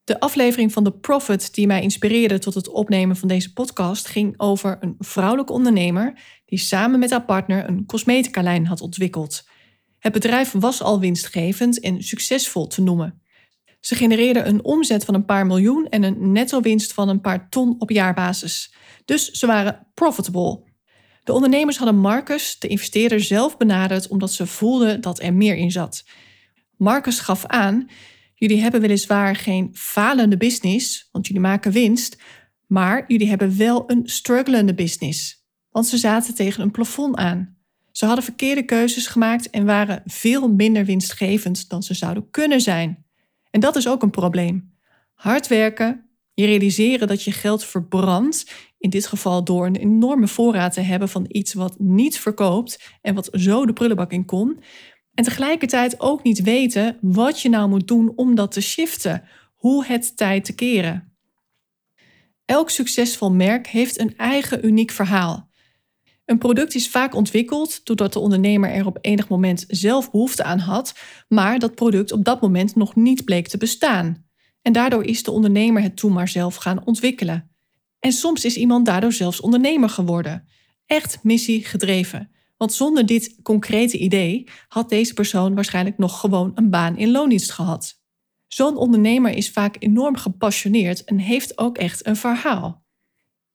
De 0.04 0.20
aflevering 0.20 0.72
van 0.72 0.84
The 0.84 0.92
Profit 0.92 1.54
die 1.54 1.66
mij 1.66 1.82
inspireerde 1.82 2.38
tot 2.38 2.54
het 2.54 2.68
opnemen 2.68 3.16
van 3.16 3.28
deze 3.28 3.52
podcast 3.52 4.06
ging 4.06 4.34
over 4.36 4.76
een 4.80 4.94
vrouwelijke 4.98 5.52
ondernemer 5.52 6.18
die 6.44 6.58
samen 6.58 6.98
met 6.98 7.10
haar 7.10 7.24
partner 7.24 7.68
een 7.68 7.86
cosmetica-lijn 7.86 8.66
had 8.66 8.80
ontwikkeld. 8.80 9.48
Het 9.98 10.12
bedrijf 10.12 10.52
was 10.52 10.82
al 10.82 11.00
winstgevend 11.00 11.80
en 11.80 12.02
succesvol 12.02 12.66
te 12.66 12.82
noemen. 12.82 13.22
Ze 13.80 13.94
genereerden 13.94 14.48
een 14.48 14.64
omzet 14.64 15.04
van 15.04 15.14
een 15.14 15.24
paar 15.24 15.46
miljoen 15.46 15.88
en 15.88 16.02
een 16.02 16.32
netto 16.32 16.60
winst 16.60 16.92
van 16.92 17.08
een 17.08 17.20
paar 17.20 17.48
ton 17.48 17.74
op 17.78 17.90
jaarbasis. 17.90 18.74
Dus 19.04 19.30
ze 19.30 19.46
waren 19.46 19.86
profitable. 19.94 20.62
De 21.22 21.32
ondernemers 21.32 21.76
hadden 21.76 21.96
Marcus, 21.96 22.58
de 22.58 22.68
investeerder, 22.68 23.20
zelf 23.20 23.56
benaderd 23.56 24.08
omdat 24.08 24.32
ze 24.32 24.46
voelden 24.46 25.00
dat 25.00 25.22
er 25.22 25.34
meer 25.34 25.56
in 25.56 25.70
zat. 25.70 26.04
Marcus 26.76 27.20
gaf 27.20 27.46
aan: 27.46 27.88
Jullie 28.44 28.62
hebben 28.62 28.80
weliswaar 28.80 29.36
geen 29.36 29.70
falende 29.72 30.36
business, 30.36 31.08
want 31.12 31.26
jullie 31.26 31.42
maken 31.42 31.72
winst, 31.72 32.22
maar 32.66 33.04
jullie 33.06 33.28
hebben 33.28 33.56
wel 33.58 33.90
een 33.90 34.02
strugglende 34.04 34.74
business, 34.74 35.46
want 35.70 35.86
ze 35.86 35.98
zaten 35.98 36.34
tegen 36.34 36.62
een 36.62 36.70
plafond 36.70 37.16
aan. 37.16 37.56
Ze 37.92 38.06
hadden 38.06 38.24
verkeerde 38.24 38.64
keuzes 38.64 39.06
gemaakt 39.06 39.50
en 39.50 39.64
waren 39.64 40.02
veel 40.04 40.48
minder 40.48 40.84
winstgevend 40.84 41.68
dan 41.68 41.82
ze 41.82 41.94
zouden 41.94 42.30
kunnen 42.30 42.60
zijn. 42.60 43.04
En 43.50 43.60
dat 43.60 43.76
is 43.76 43.88
ook 43.88 44.02
een 44.02 44.10
probleem. 44.10 44.72
Hard 45.14 45.48
werken, 45.48 46.10
je 46.34 46.46
realiseren 46.46 47.08
dat 47.08 47.22
je 47.22 47.32
geld 47.32 47.64
verbrandt, 47.64 48.52
in 48.78 48.90
dit 48.90 49.06
geval 49.06 49.44
door 49.44 49.66
een 49.66 49.76
enorme 49.76 50.28
voorraad 50.28 50.72
te 50.72 50.80
hebben 50.80 51.08
van 51.08 51.24
iets 51.28 51.52
wat 51.52 51.78
niet 51.78 52.18
verkoopt 52.18 52.98
en 53.00 53.14
wat 53.14 53.28
zo 53.32 53.66
de 53.66 53.72
prullenbak 53.72 54.12
in 54.12 54.24
kon. 54.24 54.60
En 55.14 55.24
tegelijkertijd 55.24 56.00
ook 56.00 56.22
niet 56.22 56.42
weten 56.42 56.98
wat 57.00 57.40
je 57.40 57.48
nou 57.48 57.68
moet 57.68 57.88
doen 57.88 58.12
om 58.16 58.34
dat 58.34 58.52
te 58.52 58.60
shiften, 58.60 59.22
hoe 59.54 59.84
het 59.84 60.16
tijd 60.16 60.44
te 60.44 60.54
keren. 60.54 61.16
Elk 62.44 62.70
succesvol 62.70 63.30
merk 63.30 63.66
heeft 63.66 64.00
een 64.00 64.16
eigen 64.16 64.66
uniek 64.66 64.90
verhaal. 64.90 65.52
Een 66.24 66.38
product 66.38 66.74
is 66.74 66.90
vaak 66.90 67.14
ontwikkeld 67.14 67.86
doordat 67.86 68.12
de 68.12 68.18
ondernemer 68.18 68.70
er 68.70 68.86
op 68.86 68.98
enig 69.00 69.28
moment 69.28 69.64
zelf 69.68 70.10
behoefte 70.10 70.44
aan 70.44 70.58
had, 70.58 70.94
maar 71.28 71.58
dat 71.58 71.74
product 71.74 72.12
op 72.12 72.24
dat 72.24 72.40
moment 72.40 72.76
nog 72.76 72.94
niet 72.94 73.24
bleek 73.24 73.48
te 73.48 73.58
bestaan. 73.58 74.26
En 74.62 74.72
daardoor 74.72 75.04
is 75.04 75.22
de 75.22 75.30
ondernemer 75.30 75.82
het 75.82 75.96
toen 75.96 76.12
maar 76.12 76.28
zelf 76.28 76.54
gaan 76.54 76.84
ontwikkelen. 76.84 77.50
En 77.98 78.12
soms 78.12 78.44
is 78.44 78.56
iemand 78.56 78.86
daardoor 78.86 79.12
zelfs 79.12 79.40
ondernemer 79.40 79.88
geworden. 79.88 80.48
Echt 80.86 81.18
missie 81.22 81.64
gedreven. 81.64 82.33
Want 82.64 82.76
zonder 82.76 83.06
dit 83.06 83.36
concrete 83.42 83.98
idee 83.98 84.48
had 84.68 84.88
deze 84.88 85.14
persoon 85.14 85.54
waarschijnlijk 85.54 85.98
nog 85.98 86.20
gewoon 86.20 86.52
een 86.54 86.70
baan 86.70 86.96
in 86.96 87.10
loondienst 87.10 87.50
gehad. 87.50 88.00
Zo'n 88.46 88.76
ondernemer 88.76 89.32
is 89.32 89.50
vaak 89.50 89.76
enorm 89.78 90.16
gepassioneerd 90.16 91.04
en 91.04 91.18
heeft 91.18 91.58
ook 91.58 91.78
echt 91.78 92.06
een 92.06 92.16
verhaal. 92.16 92.84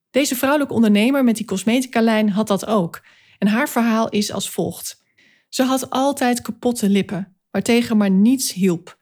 Deze 0.10 0.36
vrouwelijke 0.36 0.74
ondernemer 0.74 1.24
met 1.24 1.36
die 1.36 1.46
cosmetica-lijn 1.46 2.30
had 2.30 2.48
dat 2.48 2.66
ook. 2.66 3.06
En 3.38 3.48
haar 3.48 3.70
verhaal 3.70 4.10
is 4.10 4.32
als 4.32 4.50
volgt. 4.50 5.04
Ze 5.48 5.64
had 5.64 5.90
altijd 5.90 6.42
kapotte 6.42 6.90
lippen, 6.90 7.36
waartegen 7.52 7.98
maar 7.98 8.12
niets 8.12 8.54
hielp. 8.54 8.98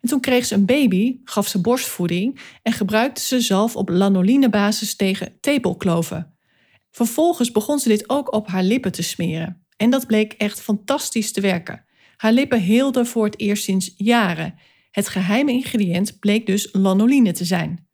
En 0.00 0.08
toen 0.08 0.20
kreeg 0.20 0.44
ze 0.44 0.54
een 0.54 0.66
baby, 0.66 1.20
gaf 1.24 1.48
ze 1.48 1.60
borstvoeding 1.60 2.40
en 2.62 2.72
gebruikte 2.72 3.22
ze 3.22 3.40
zalf 3.40 3.76
op 3.76 3.88
lanolinebasis 3.88 4.96
tegen 4.96 5.40
tepelkloven. 5.40 6.38
Vervolgens 6.90 7.52
begon 7.52 7.78
ze 7.78 7.88
dit 7.88 8.08
ook 8.08 8.32
op 8.32 8.46
haar 8.46 8.62
lippen 8.62 8.92
te 8.92 9.02
smeren. 9.02 9.66
En 9.76 9.90
dat 9.90 10.06
bleek 10.06 10.32
echt 10.32 10.60
fantastisch 10.60 11.32
te 11.32 11.40
werken. 11.40 11.84
Haar 12.16 12.32
lippen 12.32 12.60
heelden 12.60 13.06
voor 13.06 13.24
het 13.24 13.38
eerst 13.38 13.64
sinds 13.64 13.94
jaren. 13.96 14.54
Het 14.90 15.08
geheime 15.08 15.52
ingrediënt 15.52 16.18
bleek 16.18 16.46
dus 16.46 16.68
lanoline 16.72 17.32
te 17.32 17.44
zijn. 17.44 17.88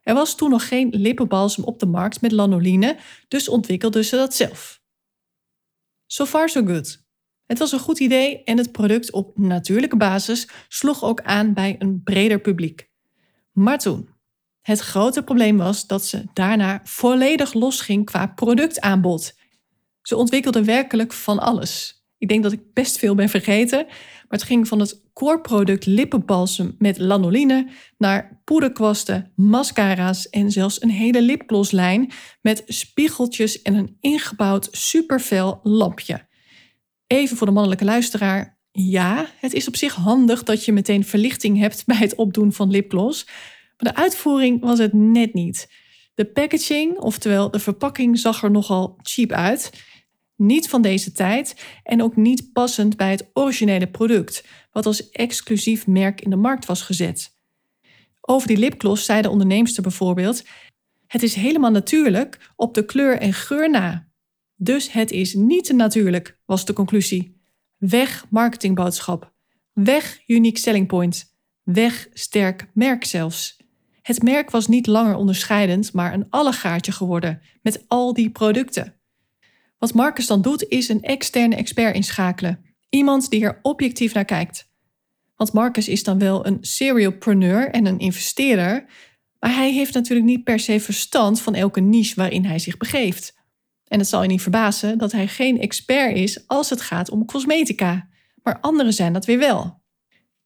Er 0.00 0.14
was 0.14 0.36
toen 0.36 0.50
nog 0.50 0.68
geen 0.68 0.88
lippenbalsem 0.90 1.64
op 1.64 1.78
de 1.78 1.86
markt 1.86 2.20
met 2.20 2.32
lanoline, 2.32 2.98
dus 3.28 3.48
ontwikkelde 3.48 4.02
ze 4.02 4.16
dat 4.16 4.34
zelf. 4.34 4.80
So 6.06 6.26
far 6.26 6.48
so 6.48 6.64
good. 6.64 7.06
Het 7.46 7.58
was 7.58 7.72
een 7.72 7.78
goed 7.78 7.98
idee 7.98 8.44
en 8.44 8.58
het 8.58 8.72
product 8.72 9.12
op 9.12 9.38
natuurlijke 9.38 9.96
basis 9.96 10.48
sloeg 10.68 11.04
ook 11.04 11.22
aan 11.22 11.54
bij 11.54 11.76
een 11.78 12.02
breder 12.02 12.40
publiek. 12.40 12.90
Maar 13.52 13.78
toen, 13.78 14.08
het 14.68 14.80
grote 14.80 15.22
probleem 15.22 15.56
was 15.56 15.86
dat 15.86 16.06
ze 16.06 16.24
daarna 16.32 16.80
volledig 16.84 17.52
losging 17.52 18.04
qua 18.04 18.26
productaanbod. 18.26 19.34
Ze 20.02 20.16
ontwikkelde 20.16 20.64
werkelijk 20.64 21.12
van 21.12 21.38
alles. 21.38 22.04
Ik 22.18 22.28
denk 22.28 22.42
dat 22.42 22.52
ik 22.52 22.72
best 22.74 22.98
veel 22.98 23.14
ben 23.14 23.28
vergeten, 23.28 23.84
maar 23.86 24.38
het 24.38 24.42
ging 24.42 24.68
van 24.68 24.80
het 24.80 25.02
core-product 25.12 25.86
lippenbalsem 25.86 26.74
met 26.78 26.98
lanoline 26.98 27.68
naar 27.98 28.40
poederkwasten, 28.44 29.32
mascara's 29.36 30.28
en 30.28 30.50
zelfs 30.50 30.82
een 30.82 30.90
hele 30.90 31.22
lipgloslijn 31.22 32.12
met 32.40 32.62
spiegeltjes 32.66 33.62
en 33.62 33.74
een 33.74 33.96
ingebouwd 34.00 34.68
supervel 34.70 35.60
lampje. 35.62 36.26
Even 37.06 37.36
voor 37.36 37.46
de 37.46 37.52
mannelijke 37.52 37.84
luisteraar. 37.84 38.58
Ja, 38.72 39.26
het 39.38 39.52
is 39.52 39.68
op 39.68 39.76
zich 39.76 39.94
handig 39.94 40.42
dat 40.42 40.64
je 40.64 40.72
meteen 40.72 41.04
verlichting 41.04 41.58
hebt 41.58 41.86
bij 41.86 41.96
het 41.96 42.14
opdoen 42.14 42.52
van 42.52 42.70
lipgloss, 42.70 43.26
maar 43.78 43.92
de 43.92 44.00
uitvoering 44.00 44.60
was 44.60 44.78
het 44.78 44.92
net 44.92 45.34
niet. 45.34 45.68
De 46.14 46.24
packaging, 46.24 46.98
oftewel 46.98 47.50
de 47.50 47.58
verpakking, 47.58 48.18
zag 48.18 48.42
er 48.42 48.50
nogal 48.50 48.98
cheap 49.02 49.32
uit. 49.32 49.86
Niet 50.36 50.68
van 50.68 50.82
deze 50.82 51.12
tijd 51.12 51.64
en 51.82 52.02
ook 52.02 52.16
niet 52.16 52.52
passend 52.52 52.96
bij 52.96 53.10
het 53.10 53.30
originele 53.32 53.90
product, 53.90 54.44
wat 54.72 54.86
als 54.86 55.10
exclusief 55.10 55.86
merk 55.86 56.20
in 56.20 56.30
de 56.30 56.36
markt 56.36 56.66
was 56.66 56.82
gezet. 56.82 57.36
Over 58.20 58.48
die 58.48 58.56
lipgloss 58.56 59.04
zei 59.04 59.22
de 59.22 59.30
onderneemster 59.30 59.82
bijvoorbeeld: 59.82 60.44
Het 61.06 61.22
is 61.22 61.34
helemaal 61.34 61.70
natuurlijk 61.70 62.52
op 62.56 62.74
de 62.74 62.84
kleur 62.84 63.18
en 63.18 63.32
geur 63.32 63.70
na. 63.70 64.08
Dus 64.56 64.92
het 64.92 65.10
is 65.10 65.34
niet 65.34 65.64
te 65.64 65.74
natuurlijk, 65.74 66.38
was 66.44 66.64
de 66.64 66.72
conclusie. 66.72 67.40
Weg 67.76 68.26
marketingboodschap. 68.30 69.32
Weg 69.72 70.20
unique 70.26 70.58
selling 70.58 70.86
point. 70.86 71.36
Weg 71.62 72.08
sterk 72.12 72.70
merk 72.74 73.04
zelfs. 73.04 73.57
Het 74.08 74.22
merk 74.22 74.50
was 74.50 74.66
niet 74.66 74.86
langer 74.86 75.14
onderscheidend, 75.14 75.92
maar 75.92 76.12
een 76.12 76.26
allegaartje 76.30 76.92
geworden 76.92 77.40
met 77.62 77.84
al 77.88 78.12
die 78.12 78.30
producten. 78.30 78.94
Wat 79.78 79.94
Marcus 79.94 80.26
dan 80.26 80.42
doet, 80.42 80.68
is 80.68 80.88
een 80.88 81.02
externe 81.02 81.56
expert 81.56 81.94
inschakelen. 81.94 82.64
Iemand 82.88 83.30
die 83.30 83.44
er 83.44 83.58
objectief 83.62 84.14
naar 84.14 84.24
kijkt. 84.24 84.70
Want 85.36 85.52
Marcus 85.52 85.88
is 85.88 86.04
dan 86.04 86.18
wel 86.18 86.46
een 86.46 86.58
serialpreneur 86.60 87.70
en 87.70 87.86
een 87.86 87.98
investeerder, 87.98 88.84
maar 89.38 89.54
hij 89.54 89.72
heeft 89.72 89.94
natuurlijk 89.94 90.28
niet 90.28 90.44
per 90.44 90.60
se 90.60 90.80
verstand 90.80 91.40
van 91.40 91.54
elke 91.54 91.80
niche 91.80 92.14
waarin 92.14 92.44
hij 92.44 92.58
zich 92.58 92.76
begeeft. 92.76 93.34
En 93.84 93.98
het 93.98 94.08
zal 94.08 94.22
je 94.22 94.28
niet 94.28 94.42
verbazen 94.42 94.98
dat 94.98 95.12
hij 95.12 95.28
geen 95.28 95.60
expert 95.60 96.16
is 96.16 96.46
als 96.46 96.70
het 96.70 96.80
gaat 96.80 97.10
om 97.10 97.26
cosmetica, 97.26 98.08
maar 98.42 98.60
anderen 98.60 98.92
zijn 98.92 99.12
dat 99.12 99.24
weer 99.24 99.38
wel. 99.38 99.82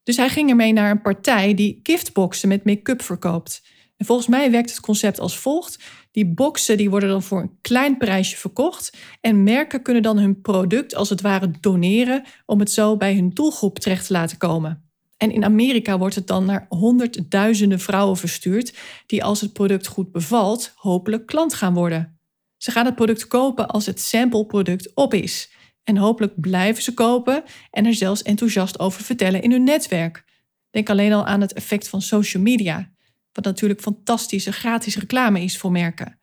Dus 0.03 0.17
hij 0.17 0.29
ging 0.29 0.49
ermee 0.49 0.73
naar 0.73 0.91
een 0.91 1.01
partij 1.01 1.53
die 1.53 1.79
giftboxen 1.83 2.49
met 2.49 2.65
make-up 2.65 3.01
verkoopt. 3.01 3.61
En 3.97 4.05
volgens 4.05 4.27
mij 4.27 4.51
werkt 4.51 4.69
het 4.69 4.79
concept 4.79 5.19
als 5.19 5.37
volgt. 5.37 5.83
Die 6.11 6.25
boxen 6.25 6.77
die 6.77 6.89
worden 6.89 7.09
dan 7.09 7.23
voor 7.23 7.41
een 7.41 7.57
klein 7.61 7.97
prijsje 7.97 8.37
verkocht 8.37 8.97
en 9.21 9.43
merken 9.43 9.81
kunnen 9.81 10.03
dan 10.03 10.17
hun 10.17 10.41
product 10.41 10.95
als 10.95 11.09
het 11.09 11.21
ware 11.21 11.51
doneren 11.59 12.23
om 12.45 12.59
het 12.59 12.71
zo 12.71 12.97
bij 12.97 13.15
hun 13.15 13.29
doelgroep 13.29 13.79
terecht 13.79 14.07
te 14.07 14.13
laten 14.13 14.37
komen. 14.37 14.83
En 15.17 15.31
in 15.31 15.45
Amerika 15.45 15.97
wordt 15.97 16.15
het 16.15 16.27
dan 16.27 16.45
naar 16.45 16.65
honderdduizenden 16.69 17.79
vrouwen 17.79 18.17
verstuurd 18.17 18.77
die 19.05 19.23
als 19.23 19.41
het 19.41 19.53
product 19.53 19.87
goed 19.87 20.11
bevalt 20.11 20.73
hopelijk 20.75 21.25
klant 21.25 21.53
gaan 21.53 21.73
worden. 21.73 22.19
Ze 22.57 22.71
gaan 22.71 22.85
het 22.85 22.95
product 22.95 23.27
kopen 23.27 23.67
als 23.67 23.85
het 23.85 23.99
sampleproduct 23.99 24.91
op 24.93 25.13
is. 25.13 25.51
En 25.83 25.97
hopelijk 25.97 26.39
blijven 26.39 26.83
ze 26.83 26.93
kopen 26.93 27.43
en 27.71 27.85
er 27.85 27.93
zelfs 27.93 28.21
enthousiast 28.21 28.79
over 28.79 29.03
vertellen 29.03 29.41
in 29.41 29.51
hun 29.51 29.63
netwerk. 29.63 30.23
Denk 30.69 30.89
alleen 30.89 31.13
al 31.13 31.25
aan 31.25 31.41
het 31.41 31.53
effect 31.53 31.87
van 31.87 32.01
social 32.01 32.43
media, 32.43 32.91
wat 33.31 33.43
natuurlijk 33.43 33.81
fantastische 33.81 34.51
gratis 34.51 34.97
reclame 34.97 35.41
is 35.41 35.57
voor 35.57 35.71
merken. 35.71 36.19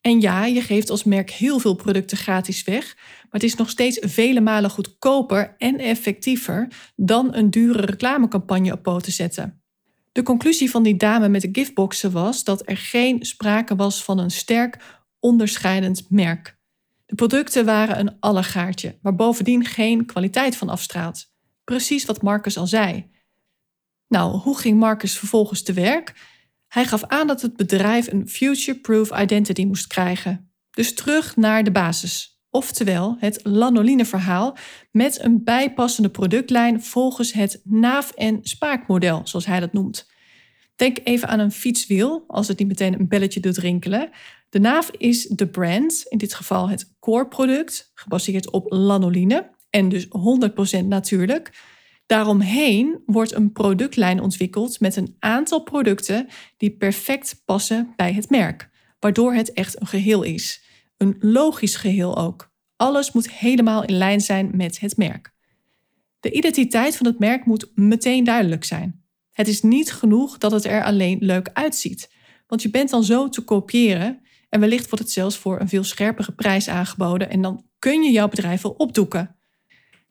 En 0.00 0.20
ja, 0.20 0.44
je 0.44 0.60
geeft 0.60 0.90
als 0.90 1.04
merk 1.04 1.30
heel 1.30 1.58
veel 1.58 1.74
producten 1.74 2.16
gratis 2.16 2.64
weg, 2.64 2.94
maar 2.96 3.30
het 3.30 3.42
is 3.42 3.54
nog 3.54 3.70
steeds 3.70 3.98
vele 4.00 4.40
malen 4.40 4.70
goedkoper 4.70 5.54
en 5.58 5.78
effectiever 5.78 6.68
dan 6.96 7.34
een 7.34 7.50
dure 7.50 7.80
reclamecampagne 7.80 8.72
op 8.72 8.82
poten 8.82 9.12
zetten. 9.12 9.62
De 10.12 10.22
conclusie 10.22 10.70
van 10.70 10.82
die 10.82 10.96
dame 10.96 11.28
met 11.28 11.40
de 11.40 11.48
giftboxen 11.52 12.12
was 12.12 12.44
dat 12.44 12.62
er 12.68 12.76
geen 12.76 13.24
sprake 13.24 13.76
was 13.76 14.04
van 14.04 14.18
een 14.18 14.30
sterk 14.30 15.00
onderscheidend 15.20 16.06
merk. 16.08 16.60
De 17.12 17.18
producten 17.18 17.64
waren 17.64 17.98
een 17.98 18.16
allegaartje, 18.20 18.98
waar 19.02 19.14
bovendien 19.14 19.64
geen 19.64 20.06
kwaliteit 20.06 20.56
van 20.56 20.68
afstraalt. 20.68 21.32
Precies 21.64 22.04
wat 22.04 22.22
Marcus 22.22 22.56
al 22.56 22.66
zei. 22.66 23.10
Nou, 24.08 24.36
hoe 24.36 24.58
ging 24.58 24.78
Marcus 24.78 25.18
vervolgens 25.18 25.62
te 25.62 25.72
werk? 25.72 26.14
Hij 26.68 26.84
gaf 26.84 27.04
aan 27.04 27.26
dat 27.26 27.42
het 27.42 27.56
bedrijf 27.56 28.12
een 28.12 28.28
future-proof 28.28 29.20
identity 29.20 29.64
moest 29.64 29.86
krijgen. 29.86 30.52
Dus 30.70 30.94
terug 30.94 31.36
naar 31.36 31.64
de 31.64 31.72
basis. 31.72 32.42
Oftewel 32.50 33.16
het 33.18 33.40
lanoline-verhaal 33.42 34.56
met 34.90 35.22
een 35.22 35.44
bijpassende 35.44 36.10
productlijn 36.10 36.82
volgens 36.82 37.32
het 37.32 37.60
naaf- 37.64 38.12
en 38.12 38.38
spaakmodel, 38.42 39.20
zoals 39.24 39.46
hij 39.46 39.60
dat 39.60 39.72
noemt. 39.72 40.10
Denk 40.76 40.98
even 41.04 41.28
aan 41.28 41.38
een 41.38 41.52
fietswiel, 41.52 42.24
als 42.26 42.48
het 42.48 42.58
niet 42.58 42.68
meteen 42.68 43.00
een 43.00 43.08
belletje 43.08 43.40
doet 43.40 43.56
rinkelen. 43.56 44.10
De 44.48 44.60
naaf 44.60 44.90
is 44.90 45.26
de 45.26 45.48
brand, 45.48 46.04
in 46.08 46.18
dit 46.18 46.34
geval 46.34 46.68
het 46.68 46.91
core 47.02 47.28
product, 47.28 47.90
gebaseerd 47.94 48.50
op 48.50 48.66
lanoline 48.72 49.50
en 49.70 49.88
dus 49.88 50.06
100% 50.80 50.84
natuurlijk. 50.84 51.50
Daaromheen 52.06 53.02
wordt 53.06 53.32
een 53.32 53.52
productlijn 53.52 54.20
ontwikkeld 54.20 54.80
met 54.80 54.96
een 54.96 55.16
aantal 55.18 55.62
producten 55.62 56.28
die 56.56 56.70
perfect 56.70 57.42
passen 57.44 57.92
bij 57.96 58.12
het 58.12 58.30
merk, 58.30 58.70
waardoor 58.98 59.34
het 59.34 59.52
echt 59.52 59.80
een 59.80 59.86
geheel 59.86 60.22
is. 60.22 60.64
Een 60.96 61.16
logisch 61.20 61.76
geheel 61.76 62.18
ook. 62.18 62.50
Alles 62.76 63.12
moet 63.12 63.30
helemaal 63.30 63.84
in 63.84 63.96
lijn 63.96 64.20
zijn 64.20 64.50
met 64.54 64.80
het 64.80 64.96
merk. 64.96 65.32
De 66.20 66.32
identiteit 66.32 66.96
van 66.96 67.06
het 67.06 67.18
merk 67.18 67.44
moet 67.44 67.70
meteen 67.74 68.24
duidelijk 68.24 68.64
zijn. 68.64 69.04
Het 69.32 69.48
is 69.48 69.62
niet 69.62 69.92
genoeg 69.92 70.38
dat 70.38 70.52
het 70.52 70.64
er 70.64 70.84
alleen 70.84 71.18
leuk 71.20 71.50
uitziet, 71.52 72.12
want 72.46 72.62
je 72.62 72.70
bent 72.70 72.90
dan 72.90 73.04
zo 73.04 73.28
te 73.28 73.40
kopiëren 73.40 74.20
en 74.52 74.60
wellicht 74.60 74.88
wordt 74.88 75.04
het 75.04 75.12
zelfs 75.12 75.36
voor 75.36 75.60
een 75.60 75.68
veel 75.68 75.84
scherpere 75.84 76.32
prijs 76.32 76.68
aangeboden 76.68 77.30
en 77.30 77.42
dan 77.42 77.64
kun 77.78 78.02
je 78.02 78.10
jouw 78.10 78.28
bedrijf 78.28 78.62
wel 78.62 78.72
opdoeken. 78.72 79.36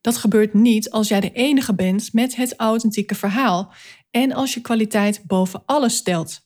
Dat 0.01 0.17
gebeurt 0.17 0.53
niet 0.53 0.89
als 0.91 1.07
jij 1.07 1.19
de 1.19 1.31
enige 1.31 1.75
bent 1.75 2.13
met 2.13 2.36
het 2.36 2.55
authentieke 2.55 3.15
verhaal 3.15 3.74
en 4.12 4.31
als 4.31 4.53
je 4.53 4.62
kwaliteit 4.62 5.24
boven 5.25 5.63
alles 5.65 5.95
stelt. 5.95 6.39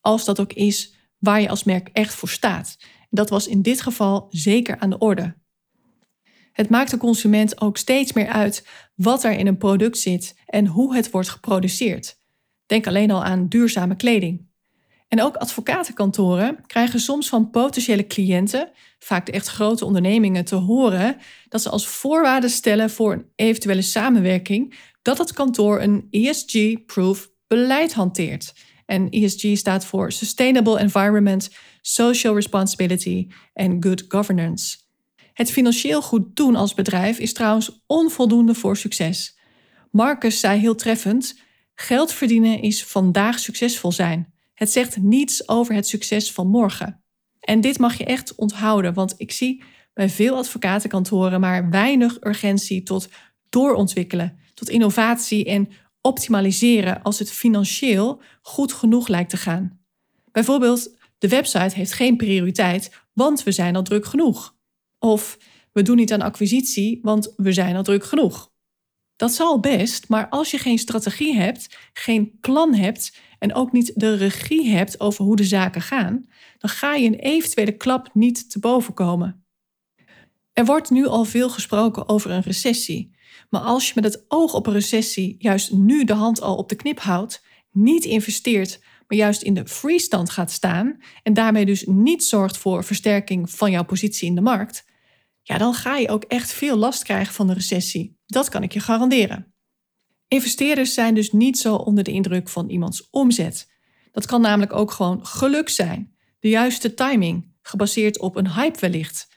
Als 0.00 0.24
dat 0.24 0.40
ook 0.40 0.52
is 0.52 0.94
waar 1.18 1.40
je 1.40 1.48
als 1.48 1.64
merk 1.64 1.88
echt 1.92 2.14
voor 2.14 2.28
staat. 2.28 2.76
Dat 3.10 3.30
was 3.30 3.46
in 3.46 3.62
dit 3.62 3.80
geval 3.80 4.26
zeker 4.30 4.78
aan 4.78 4.90
de 4.90 4.98
orde. 4.98 5.34
Het 6.52 6.68
maakt 6.68 6.90
de 6.90 6.96
consument 6.96 7.60
ook 7.60 7.76
steeds 7.76 8.12
meer 8.12 8.28
uit 8.28 8.66
wat 8.94 9.24
er 9.24 9.32
in 9.32 9.46
een 9.46 9.58
product 9.58 9.98
zit 9.98 10.38
en 10.46 10.66
hoe 10.66 10.94
het 10.94 11.10
wordt 11.10 11.28
geproduceerd. 11.28 12.18
Denk 12.66 12.86
alleen 12.86 13.10
al 13.10 13.24
aan 13.24 13.48
duurzame 13.48 13.96
kleding. 13.96 14.50
En 15.12 15.22
ook 15.22 15.36
advocatenkantoren 15.36 16.66
krijgen 16.66 17.00
soms 17.00 17.28
van 17.28 17.50
potentiële 17.50 18.06
cliënten, 18.06 18.70
vaak 18.98 19.26
de 19.26 19.32
echt 19.32 19.48
grote 19.48 19.84
ondernemingen, 19.84 20.44
te 20.44 20.54
horen 20.54 21.16
dat 21.48 21.62
ze 21.62 21.70
als 21.70 21.86
voorwaarde 21.86 22.48
stellen 22.48 22.90
voor 22.90 23.12
een 23.12 23.26
eventuele 23.34 23.82
samenwerking 23.82 24.78
dat 25.02 25.18
het 25.18 25.32
kantoor 25.32 25.80
een 25.80 26.06
ESG-proof 26.10 27.30
beleid 27.46 27.92
hanteert. 27.92 28.54
En 28.86 29.10
ESG 29.10 29.56
staat 29.56 29.84
voor 29.84 30.12
Sustainable 30.12 30.78
Environment, 30.78 31.50
Social 31.80 32.34
Responsibility 32.34 33.28
en 33.52 33.82
Good 33.82 34.04
Governance. 34.08 34.76
Het 35.32 35.50
financieel 35.50 36.02
goed 36.02 36.36
doen 36.36 36.56
als 36.56 36.74
bedrijf 36.74 37.18
is 37.18 37.32
trouwens 37.32 37.82
onvoldoende 37.86 38.54
voor 38.54 38.76
succes. 38.76 39.38
Marcus 39.90 40.40
zei 40.40 40.60
heel 40.60 40.74
treffend: 40.74 41.40
geld 41.74 42.12
verdienen 42.12 42.62
is 42.62 42.84
vandaag 42.84 43.38
succesvol 43.38 43.92
zijn. 43.92 44.31
Het 44.62 44.72
zegt 44.72 44.96
niets 44.96 45.48
over 45.48 45.74
het 45.74 45.88
succes 45.88 46.32
van 46.32 46.46
morgen. 46.46 47.02
En 47.40 47.60
dit 47.60 47.78
mag 47.78 47.98
je 47.98 48.04
echt 48.04 48.34
onthouden, 48.34 48.94
want 48.94 49.14
ik 49.16 49.32
zie 49.32 49.62
bij 49.94 50.08
veel 50.08 50.36
advocatenkantoren 50.36 51.40
maar 51.40 51.70
weinig 51.70 52.24
urgentie 52.24 52.82
tot 52.82 53.08
doorontwikkelen, 53.48 54.38
tot 54.54 54.68
innovatie 54.68 55.44
en 55.44 55.68
optimaliseren 56.00 57.02
als 57.02 57.18
het 57.18 57.30
financieel 57.30 58.22
goed 58.42 58.72
genoeg 58.72 59.08
lijkt 59.08 59.30
te 59.30 59.36
gaan. 59.36 59.80
Bijvoorbeeld, 60.32 60.96
de 61.18 61.28
website 61.28 61.74
heeft 61.74 61.92
geen 61.92 62.16
prioriteit, 62.16 63.06
want 63.12 63.42
we 63.42 63.52
zijn 63.52 63.76
al 63.76 63.82
druk 63.82 64.04
genoeg. 64.04 64.56
Of 64.98 65.38
we 65.72 65.82
doen 65.82 65.96
niet 65.96 66.12
aan 66.12 66.22
acquisitie, 66.22 66.98
want 67.02 67.32
we 67.36 67.52
zijn 67.52 67.76
al 67.76 67.82
druk 67.82 68.04
genoeg. 68.04 68.51
Dat 69.16 69.32
zal 69.32 69.60
best, 69.60 70.08
maar 70.08 70.28
als 70.28 70.50
je 70.50 70.58
geen 70.58 70.78
strategie 70.78 71.34
hebt, 71.34 71.78
geen 71.92 72.38
plan 72.40 72.74
hebt 72.74 73.16
en 73.38 73.54
ook 73.54 73.72
niet 73.72 73.92
de 73.94 74.14
regie 74.14 74.70
hebt 74.70 75.00
over 75.00 75.24
hoe 75.24 75.36
de 75.36 75.44
zaken 75.44 75.82
gaan, 75.82 76.26
dan 76.58 76.70
ga 76.70 76.94
je 76.94 77.06
een 77.06 77.14
eventuele 77.14 77.76
klap 77.76 78.10
niet 78.12 78.50
te 78.50 78.58
boven 78.58 78.94
komen. 78.94 79.44
Er 80.52 80.64
wordt 80.64 80.90
nu 80.90 81.06
al 81.06 81.24
veel 81.24 81.50
gesproken 81.50 82.08
over 82.08 82.30
een 82.30 82.42
recessie. 82.42 83.16
Maar 83.50 83.60
als 83.60 83.86
je 83.88 83.92
met 83.94 84.04
het 84.04 84.24
oog 84.28 84.54
op 84.54 84.66
een 84.66 84.72
recessie 84.72 85.34
juist 85.38 85.72
nu 85.72 86.04
de 86.04 86.14
hand 86.14 86.40
al 86.40 86.56
op 86.56 86.68
de 86.68 86.74
knip 86.74 87.00
houdt, 87.00 87.44
niet 87.70 88.04
investeert, 88.04 88.80
maar 89.06 89.18
juist 89.18 89.42
in 89.42 89.54
de 89.54 89.66
freestand 89.66 90.30
gaat 90.30 90.50
staan 90.50 90.96
en 91.22 91.34
daarmee 91.34 91.66
dus 91.66 91.84
niet 91.86 92.24
zorgt 92.24 92.56
voor 92.56 92.84
versterking 92.84 93.50
van 93.50 93.70
jouw 93.70 93.84
positie 93.84 94.28
in 94.28 94.34
de 94.34 94.40
markt, 94.40 94.84
ja, 95.42 95.58
dan 95.58 95.74
ga 95.74 95.96
je 95.96 96.08
ook 96.08 96.24
echt 96.24 96.52
veel 96.52 96.76
last 96.76 97.02
krijgen 97.02 97.34
van 97.34 97.46
de 97.46 97.52
recessie. 97.52 98.20
Dat 98.32 98.48
kan 98.48 98.62
ik 98.62 98.72
je 98.72 98.80
garanderen. 98.80 99.54
Investeerders 100.28 100.94
zijn 100.94 101.14
dus 101.14 101.32
niet 101.32 101.58
zo 101.58 101.74
onder 101.74 102.04
de 102.04 102.12
indruk 102.12 102.48
van 102.48 102.68
iemands 102.68 103.10
omzet. 103.10 103.70
Dat 104.12 104.26
kan 104.26 104.40
namelijk 104.40 104.72
ook 104.72 104.90
gewoon 104.90 105.26
geluk 105.26 105.68
zijn, 105.68 106.16
de 106.38 106.48
juiste 106.48 106.94
timing, 106.94 107.54
gebaseerd 107.62 108.18
op 108.18 108.36
een 108.36 108.52
hype 108.52 108.78
wellicht. 108.78 109.28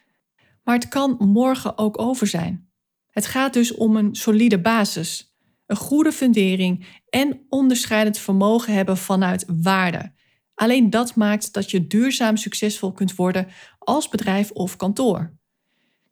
Maar 0.63 0.75
het 0.75 0.87
kan 0.87 1.15
morgen 1.19 1.77
ook 1.77 1.99
over 1.99 2.27
zijn. 2.27 2.69
Het 3.09 3.25
gaat 3.25 3.53
dus 3.53 3.73
om 3.73 3.95
een 3.95 4.15
solide 4.15 4.61
basis, 4.61 5.35
een 5.65 5.75
goede 5.75 6.11
fundering 6.11 6.85
en 7.09 7.45
onderscheidend 7.49 8.17
vermogen 8.17 8.73
hebben 8.73 8.97
vanuit 8.97 9.45
waarde. 9.47 10.13
Alleen 10.53 10.89
dat 10.89 11.15
maakt 11.15 11.53
dat 11.53 11.71
je 11.71 11.87
duurzaam 11.87 12.37
succesvol 12.37 12.91
kunt 12.91 13.15
worden 13.15 13.47
als 13.79 14.09
bedrijf 14.09 14.51
of 14.51 14.75
kantoor. 14.75 15.37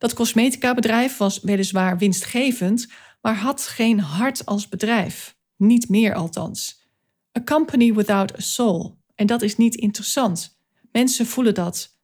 Dat 0.04 0.14
cosmetica-bedrijf 0.14 1.16
was 1.16 1.40
weliswaar 1.40 1.98
winstgevend, 1.98 2.88
maar 3.20 3.36
had 3.36 3.66
geen 3.66 4.00
hart 4.00 4.46
als 4.46 4.68
bedrijf. 4.68 5.36
Niet 5.56 5.88
meer 5.88 6.14
althans. 6.14 6.82
A 7.38 7.42
company 7.44 7.92
without 7.94 8.36
a 8.36 8.40
soul. 8.40 8.98
En 9.14 9.26
dat 9.26 9.42
is 9.42 9.56
niet 9.56 9.74
interessant. 9.74 10.60
Mensen 10.92 11.26
voelen 11.26 11.54
dat. 11.54 11.98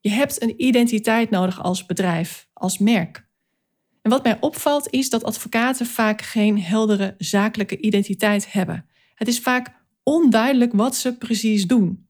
Je 0.00 0.10
hebt 0.10 0.42
een 0.42 0.62
identiteit 0.62 1.30
nodig 1.30 1.62
als 1.62 1.86
bedrijf, 1.86 2.48
als 2.52 2.78
merk. 2.78 3.28
En 4.02 4.10
wat 4.10 4.22
mij 4.22 4.36
opvalt 4.40 4.90
is 4.90 5.10
dat 5.10 5.24
advocaten 5.24 5.86
vaak 5.86 6.22
geen 6.22 6.60
heldere 6.62 7.14
zakelijke 7.18 7.78
identiteit 7.80 8.52
hebben. 8.52 8.86
Het 9.14 9.28
is 9.28 9.40
vaak 9.40 9.72
onduidelijk 10.02 10.72
wat 10.72 10.96
ze 10.96 11.16
precies 11.16 11.66
doen. 11.66 12.08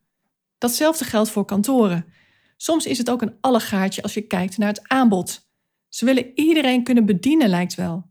Datzelfde 0.58 1.04
geldt 1.04 1.30
voor 1.30 1.44
kantoren. 1.44 2.06
Soms 2.56 2.86
is 2.86 2.98
het 2.98 3.10
ook 3.10 3.22
een 3.22 3.36
allegaartje 3.40 4.02
als 4.02 4.14
je 4.14 4.20
kijkt 4.20 4.58
naar 4.58 4.68
het 4.68 4.88
aanbod. 4.88 5.48
Ze 5.88 6.04
willen 6.04 6.30
iedereen 6.34 6.84
kunnen 6.84 7.06
bedienen, 7.06 7.48
lijkt 7.48 7.74
wel. 7.74 8.10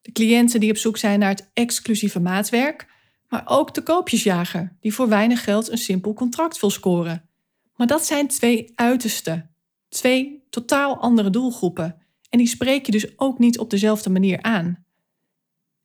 De 0.00 0.12
cliënten 0.12 0.60
die 0.60 0.70
op 0.70 0.76
zoek 0.76 0.96
zijn 0.96 1.18
naar 1.18 1.28
het 1.28 1.50
exclusieve 1.52 2.20
maatwerk, 2.20 2.86
maar 3.28 3.42
ook 3.44 3.74
de 3.74 3.82
koopjesjager 3.82 4.76
die 4.80 4.94
voor 4.94 5.08
weinig 5.08 5.44
geld 5.44 5.70
een 5.70 5.78
simpel 5.78 6.12
contract 6.12 6.60
wil 6.60 6.70
scoren. 6.70 7.28
Maar 7.76 7.86
dat 7.86 8.06
zijn 8.06 8.28
twee 8.28 8.72
uitersten, 8.74 9.50
twee 9.88 10.46
totaal 10.50 10.96
andere 10.96 11.30
doelgroepen 11.30 12.00
en 12.28 12.38
die 12.38 12.46
spreek 12.46 12.86
je 12.86 12.92
dus 12.92 13.18
ook 13.18 13.38
niet 13.38 13.58
op 13.58 13.70
dezelfde 13.70 14.10
manier 14.10 14.42
aan. 14.42 14.84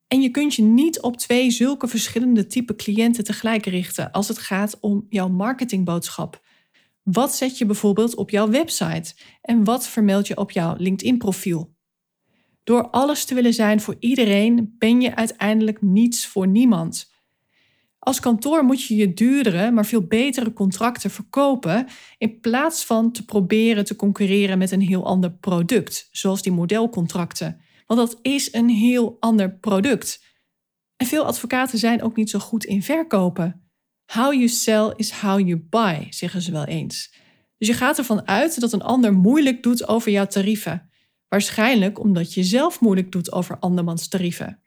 En 0.08 0.22
je 0.22 0.30
kunt 0.30 0.54
je 0.54 0.62
niet 0.62 1.02
op 1.02 1.18
twee 1.18 1.52
zulke 1.52 1.88
verschillende 1.88 2.48
type 2.48 2.76
cliënten 2.76 3.24
tegelijk 3.24 3.66
richten 3.66 4.12
als 4.12 4.28
het 4.28 4.38
gaat 4.38 4.80
om 4.80 5.06
jouw 5.10 5.28
marketingboodschap. 5.28 6.42
Wat 7.06 7.36
zet 7.36 7.58
je 7.58 7.66
bijvoorbeeld 7.66 8.16
op 8.16 8.30
jouw 8.30 8.50
website 8.50 9.14
en 9.42 9.64
wat 9.64 9.88
vermeld 9.88 10.28
je 10.28 10.38
op 10.38 10.52
jouw 10.52 10.76
LinkedIn-profiel? 10.78 11.76
Door 12.64 12.90
alles 12.90 13.26
te 13.26 13.34
willen 13.34 13.54
zijn 13.54 13.82
voor 13.82 13.96
iedereen 14.00 14.76
ben 14.78 15.02
je 15.02 15.16
uiteindelijk 15.16 15.82
niets 15.82 16.28
voor 16.28 16.48
niemand. 16.48 17.14
Als 18.00 18.20
kantoor 18.20 18.64
moet 18.64 18.84
je 18.84 18.96
je 18.96 19.14
duurdere, 19.14 19.72
maar 19.72 19.86
veel 19.86 20.02
betere 20.02 20.54
contracten 20.54 21.10
verkopen 21.10 21.88
in 22.18 22.40
plaats 22.40 22.86
van 22.86 23.12
te 23.12 23.26
proberen 23.26 23.86
te 23.86 23.96
concurreren 23.96 24.58
met 24.58 24.72
een 24.72 24.82
heel 24.82 25.06
ander 25.06 25.32
product, 25.34 26.08
zoals 26.12 26.42
die 26.42 26.52
modelcontracten. 26.52 27.62
Want 27.86 28.00
dat 28.00 28.20
is 28.22 28.54
een 28.54 28.70
heel 28.70 29.18
ander 29.20 29.58
product. 29.58 30.24
En 30.98 31.08
veel 31.08 31.26
advocaten 31.26 31.78
zijn 31.78 32.02
ook 32.02 32.16
niet 32.16 32.30
zo 32.30 32.40
goed 32.40 32.64
in 32.66 32.84
verkopen. 32.84 33.65
How 34.06 34.34
you 34.34 34.48
sell 34.48 34.94
is 34.96 35.12
how 35.12 35.40
you 35.40 35.58
buy, 35.70 36.08
zeggen 36.10 36.42
ze 36.42 36.52
wel 36.52 36.66
eens. 36.66 37.14
Dus 37.58 37.68
je 37.68 37.74
gaat 37.74 37.98
ervan 37.98 38.28
uit 38.28 38.60
dat 38.60 38.74
een 38.74 38.82
ander 38.82 39.14
moeilijk 39.14 39.64
doet 39.64 39.88
over 39.88 40.12
jouw 40.12 40.26
tarieven. 40.26 40.90
Waarschijnlijk 41.28 42.00
omdat 42.00 42.34
je 42.34 42.44
zelf 42.44 42.82
moeilijk 42.82 43.12
doet 43.12 43.32
over 43.32 43.60
andermans 43.60 44.08
tarieven. 44.08 44.60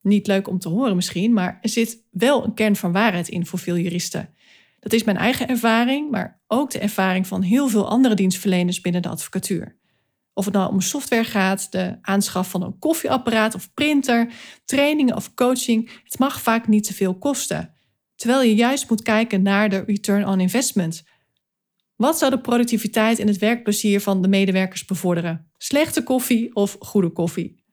Niet 0.00 0.26
leuk 0.26 0.48
om 0.48 0.58
te 0.58 0.68
horen 0.68 0.96
misschien, 0.96 1.32
maar 1.32 1.58
er 1.60 1.68
zit 1.68 2.04
wel 2.10 2.44
een 2.44 2.54
kern 2.54 2.76
van 2.76 2.92
waarheid 2.92 3.28
in 3.28 3.46
voor 3.46 3.58
veel 3.58 3.76
juristen. 3.76 4.34
Dat 4.80 4.92
is 4.92 5.04
mijn 5.04 5.16
eigen 5.16 5.48
ervaring, 5.48 6.10
maar 6.10 6.40
ook 6.46 6.70
de 6.70 6.78
ervaring 6.78 7.26
van 7.26 7.42
heel 7.42 7.68
veel 7.68 7.88
andere 7.88 8.14
dienstverleners 8.14 8.80
binnen 8.80 9.02
de 9.02 9.08
advocatuur. 9.08 9.76
Of 10.32 10.44
het 10.44 10.54
nou 10.54 10.72
om 10.72 10.80
software 10.80 11.24
gaat, 11.24 11.72
de 11.72 11.98
aanschaf 12.02 12.50
van 12.50 12.62
een 12.62 12.78
koffieapparaat 12.78 13.54
of 13.54 13.74
printer, 13.74 14.32
trainingen 14.64 15.16
of 15.16 15.34
coaching, 15.34 15.90
het 16.04 16.18
mag 16.18 16.40
vaak 16.40 16.68
niet 16.68 16.84
te 16.84 16.94
veel 16.94 17.18
kosten. 17.18 17.75
Terwijl 18.16 18.42
je 18.42 18.54
juist 18.54 18.88
moet 18.88 19.02
kijken 19.02 19.42
naar 19.42 19.68
de 19.68 19.84
return 19.86 20.26
on 20.26 20.40
investment. 20.40 21.04
Wat 21.96 22.18
zou 22.18 22.30
de 22.30 22.40
productiviteit 22.40 23.18
en 23.18 23.26
het 23.26 23.38
werkplezier 23.38 24.00
van 24.00 24.22
de 24.22 24.28
medewerkers 24.28 24.84
bevorderen? 24.84 25.50
Slechte 25.56 26.02
koffie 26.02 26.54
of 26.54 26.76
goede 26.80 27.10
koffie? 27.10 27.64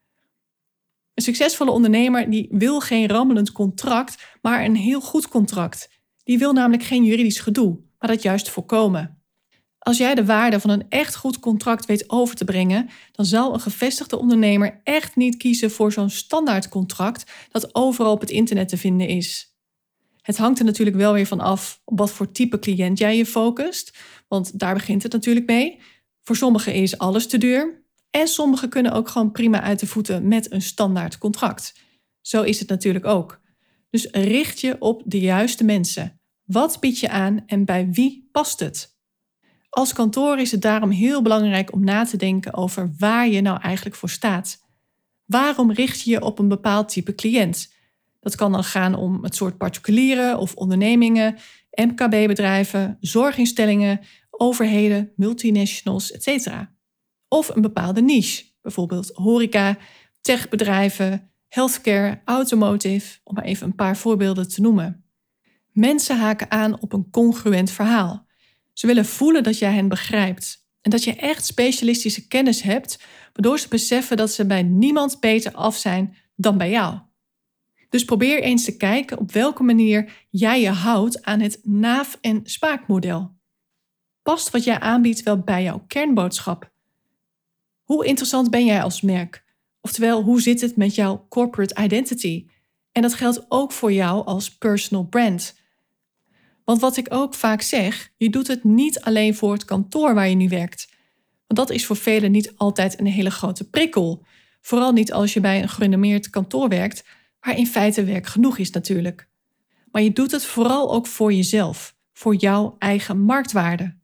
Een 1.14 1.24
succesvolle 1.24 1.72
ondernemer 1.72 2.30
die 2.30 2.48
wil 2.52 2.80
geen 2.80 3.08
rammelend 3.08 3.52
contract, 3.52 4.38
maar 4.42 4.64
een 4.64 4.76
heel 4.76 5.02
goed 5.02 5.28
contract. 5.28 5.90
Die 6.24 6.38
wil 6.38 6.54
namelijk 6.54 6.84
geen 6.84 7.04
juridisch 7.04 7.40
gedoe, 7.40 7.80
maar 8.00 8.10
dat 8.10 8.22
juist 8.22 8.50
voorkomen. 8.50 9.24
Als 9.80 9.98
jij 9.98 10.16
de 10.16 10.26
waarde 10.26 10.60
van 10.60 10.70
een 10.70 10.86
echt 10.90 11.16
goed 11.16 11.40
contract 11.40 11.86
weet 11.86 12.10
over 12.10 12.36
te 12.36 12.46
brengen, 12.46 12.90
dan 13.12 13.26
zal 13.26 13.54
een 13.54 13.60
gevestigde 13.60 14.18
ondernemer 14.18 14.82
echt 14.84 15.16
niet 15.16 15.38
kiezen 15.38 15.72
voor 15.72 15.92
zo'n 15.92 16.10
standaard 16.10 16.70
contract 16.70 17.32
dat 17.52 17.76
overal 17.76 18.12
op 18.12 18.22
het 18.22 18.30
internet 18.30 18.70
te 18.70 18.78
vinden 18.78 19.08
is. 19.08 19.53
Het 20.24 20.38
hangt 20.38 20.60
er 20.60 20.66
natuurlijk 20.66 20.98
wel 20.98 21.14
weer 21.14 21.26
van 21.26 21.40
af 21.40 21.82
op 21.86 21.98
wat 21.98 22.12
voor 22.12 22.32
type 22.32 22.60
cliënt 22.60 22.98
jij 22.98 23.18
je 23.18 23.26
focust, 23.26 23.98
want 24.28 24.60
daar 24.60 24.74
begint 24.74 25.04
het 25.04 25.12
natuurlijk 25.12 25.46
mee. 25.46 25.80
Voor 26.22 26.36
sommigen 26.36 26.74
is 26.74 26.98
alles 26.98 27.28
te 27.28 27.38
duur, 27.38 27.84
en 28.10 28.28
sommigen 28.28 28.70
kunnen 28.70 28.92
ook 28.92 29.10
gewoon 29.10 29.32
prima 29.32 29.62
uit 29.62 29.80
de 29.80 29.88
voeten 29.88 30.28
met 30.28 30.52
een 30.52 30.62
standaard 30.62 31.18
contract. 31.18 31.74
Zo 32.22 32.42
is 32.42 32.60
het 32.60 32.70
natuurlijk 32.70 33.06
ook. 33.06 33.42
Dus 33.90 34.08
richt 34.12 34.60
je 34.60 34.76
op 34.80 35.02
de 35.06 35.20
juiste 35.20 35.64
mensen. 35.64 36.20
Wat 36.44 36.80
bied 36.80 37.00
je 37.00 37.10
aan 37.10 37.44
en 37.46 37.66
bij 37.66 37.90
wie 37.92 38.30
past 38.32 38.60
het? 38.60 38.98
Als 39.70 39.94
kantoor 39.94 40.40
is 40.40 40.52
het 40.52 40.62
daarom 40.62 40.90
heel 40.90 41.22
belangrijk 41.22 41.74
om 41.74 41.84
na 41.84 42.06
te 42.06 42.18
denken 42.18 42.54
over 42.54 42.94
waar 42.98 43.28
je 43.28 43.42
nou 43.42 43.62
eigenlijk 43.62 43.96
voor 43.96 44.10
staat. 44.10 44.62
Waarom 45.26 45.72
richt 45.72 46.02
je 46.02 46.12
je 46.12 46.22
op 46.22 46.40
een 46.40 46.48
bepaald 46.48 46.90
type 46.90 47.16
cliënt? 47.16 47.74
Dat 48.24 48.36
kan 48.36 48.52
dan 48.52 48.64
gaan 48.64 48.96
om 48.96 49.24
het 49.24 49.36
soort 49.36 49.58
particulieren 49.58 50.38
of 50.38 50.56
ondernemingen, 50.56 51.36
MKB-bedrijven, 51.72 52.98
zorginstellingen, 53.00 54.00
overheden, 54.30 55.12
multinationals, 55.16 56.12
etc 56.12 56.72
of 57.34 57.50
een 57.50 57.62
bepaalde 57.62 58.02
niche, 58.02 58.44
bijvoorbeeld 58.62 59.12
horeca, 59.14 59.78
techbedrijven, 60.22 61.32
healthcare, 61.48 62.22
automotive, 62.26 63.20
om 63.24 63.34
maar 63.36 63.44
even 63.44 63.68
een 63.68 63.76
paar 63.76 63.98
voorbeelden 63.98 64.48
te 64.48 64.62
noemen. 64.62 65.06
Mensen 65.72 66.18
haken 66.18 66.52
aan 66.52 66.82
op 66.82 66.94
een 66.94 67.10
congruent 67.12 67.72
verhaal. 67.72 68.28
Ze 68.74 68.88
willen 68.88 69.06
voelen 69.06 69.44
dat 69.44 69.60
jij 69.60 69.74
hen 69.74 69.88
begrijpt 69.88 70.68
en 70.82 70.92
dat 70.92 71.04
je 71.04 71.16
echt 71.16 71.46
specialistische 71.46 72.28
kennis 72.28 72.62
hebt, 72.62 73.04
waardoor 73.34 73.60
ze 73.60 73.68
beseffen 73.68 74.18
dat 74.18 74.32
ze 74.32 74.46
bij 74.46 74.64
niemand 74.64 75.20
beter 75.20 75.52
af 75.52 75.76
zijn 75.76 76.16
dan 76.36 76.58
bij 76.58 76.70
jou. 76.70 77.00
Dus 77.94 78.06
probeer 78.06 78.42
eens 78.42 78.64
te 78.64 78.78
kijken 78.78 79.18
op 79.18 79.32
welke 79.32 79.64
manier 79.64 80.26
jij 80.30 80.62
je 80.62 80.70
houdt 80.70 81.24
aan 81.24 81.40
het 81.40 81.60
naaf- 81.64 82.18
en 82.22 82.40
spaakmodel. 82.44 83.36
Past 84.22 84.50
wat 84.50 84.64
jij 84.64 84.80
aanbiedt 84.80 85.24
wel 85.24 85.40
bij 85.40 85.64
jouw 85.64 85.84
kernboodschap? 85.88 86.72
Hoe 87.84 88.06
interessant 88.06 88.50
ben 88.50 88.66
jij 88.66 88.84
als 88.84 89.02
merk? 89.02 89.44
Oftewel, 89.82 90.22
hoe 90.22 90.42
zit 90.42 90.62
het 90.62 90.76
met 90.76 90.96
jouw 90.96 91.26
corporate 91.30 91.84
identity? 91.84 92.48
En 92.92 93.02
dat 93.02 93.14
geldt 93.14 93.46
ook 93.50 93.72
voor 93.72 93.92
jou 93.92 94.26
als 94.26 94.58
personal 94.58 95.04
brand. 95.04 95.56
Want 96.64 96.82
wat 96.82 96.98
ik 96.98 97.14
ook 97.14 97.34
vaak 97.34 97.62
zeg, 97.62 98.12
je 98.18 98.30
doet 98.30 98.48
het 98.48 98.64
niet 98.64 99.02
alleen 99.02 99.36
voor 99.36 99.54
het 99.54 99.66
kantoor 99.66 100.14
waar 100.14 100.30
je 100.30 100.36
nu 100.36 100.48
werkt. 100.48 100.88
Want 101.48 101.68
dat 101.68 101.70
is 101.70 101.86
voor 101.86 101.98
velen 101.98 102.32
niet 102.32 102.54
altijd 102.56 103.00
een 103.00 103.06
hele 103.06 103.32
grote 103.32 103.70
prikkel. 103.70 104.26
Vooral 104.62 104.92
niet 104.92 105.14
als 105.14 105.34
je 105.34 105.40
bij 105.40 105.62
een 105.62 105.70
gerenommeerd 105.70 106.30
kantoor 106.30 106.70
werkt, 106.70 107.04
waar 107.44 107.58
in 107.58 107.68
feite 107.68 108.04
werk 108.04 108.28
genoeg 108.28 108.58
is 108.58 108.70
natuurlijk. 108.70 109.30
Maar 109.92 110.02
je 110.02 110.12
doet 110.12 110.32
het 110.32 110.46
vooral 110.46 110.94
ook 110.94 111.08
voor 111.08 111.34
jezelf, 111.34 111.96
voor 112.14 112.36
jouw 112.36 112.76
eigen 112.80 113.20
marktwaarde. 113.20 113.98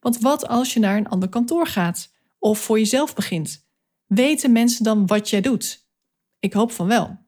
Want 0.00 0.18
wat 0.18 0.48
als 0.48 0.72
je 0.72 0.80
naar 0.80 0.96
een 0.96 1.08
ander 1.08 1.28
kantoor 1.28 1.66
gaat 1.66 2.12
of 2.38 2.58
voor 2.58 2.78
jezelf 2.78 3.14
begint? 3.14 3.66
Weten 4.06 4.52
mensen 4.52 4.84
dan 4.84 5.06
wat 5.06 5.30
jij 5.30 5.40
doet? 5.40 5.86
Ik 6.38 6.52
hoop 6.52 6.72
van 6.72 6.86
wel. 6.86 7.18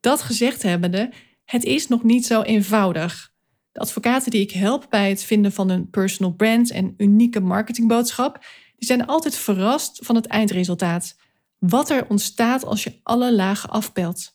Dat 0.00 0.22
gezegd 0.22 0.62
hebbende, 0.62 1.12
het 1.44 1.64
is 1.64 1.88
nog 1.88 2.02
niet 2.02 2.26
zo 2.26 2.42
eenvoudig. 2.42 3.32
De 3.72 3.80
advocaten 3.80 4.30
die 4.30 4.40
ik 4.40 4.50
help 4.50 4.86
bij 4.90 5.08
het 5.08 5.22
vinden 5.22 5.52
van 5.52 5.68
een 5.68 5.90
personal 5.90 6.32
brand 6.32 6.70
en 6.70 6.94
unieke 6.96 7.40
marketingboodschap, 7.40 8.44
die 8.76 8.86
zijn 8.88 9.06
altijd 9.06 9.36
verrast 9.36 9.98
van 10.02 10.14
het 10.14 10.26
eindresultaat. 10.26 11.16
Wat 11.58 11.90
er 11.90 12.08
ontstaat 12.08 12.64
als 12.64 12.84
je 12.84 13.00
alle 13.02 13.34
lagen 13.34 13.70
afpelt. 13.70 14.33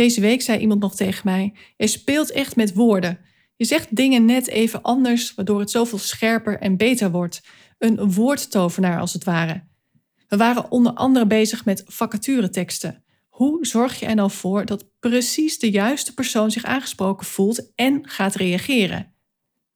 Deze 0.00 0.20
week 0.20 0.42
zei 0.42 0.58
iemand 0.58 0.80
nog 0.80 0.94
tegen 0.94 1.20
mij: 1.24 1.52
Je 1.76 1.86
speelt 1.86 2.30
echt 2.30 2.56
met 2.56 2.74
woorden. 2.74 3.18
Je 3.56 3.64
zegt 3.64 3.96
dingen 3.96 4.24
net 4.24 4.48
even 4.48 4.82
anders, 4.82 5.34
waardoor 5.34 5.60
het 5.60 5.70
zoveel 5.70 5.98
scherper 5.98 6.58
en 6.58 6.76
beter 6.76 7.10
wordt. 7.10 7.42
Een 7.78 8.12
woordtovenaar 8.12 9.00
als 9.00 9.12
het 9.12 9.24
ware. 9.24 9.64
We 10.28 10.36
waren 10.36 10.70
onder 10.70 10.92
andere 10.92 11.26
bezig 11.26 11.64
met 11.64 11.82
vacatureteksten. 11.86 13.04
Hoe 13.28 13.66
zorg 13.66 14.00
je 14.00 14.06
er 14.06 14.14
nou 14.14 14.30
voor 14.30 14.64
dat 14.64 14.84
precies 15.00 15.58
de 15.58 15.70
juiste 15.70 16.14
persoon 16.14 16.50
zich 16.50 16.64
aangesproken 16.64 17.26
voelt 17.26 17.72
en 17.74 18.08
gaat 18.08 18.34
reageren? 18.34 19.14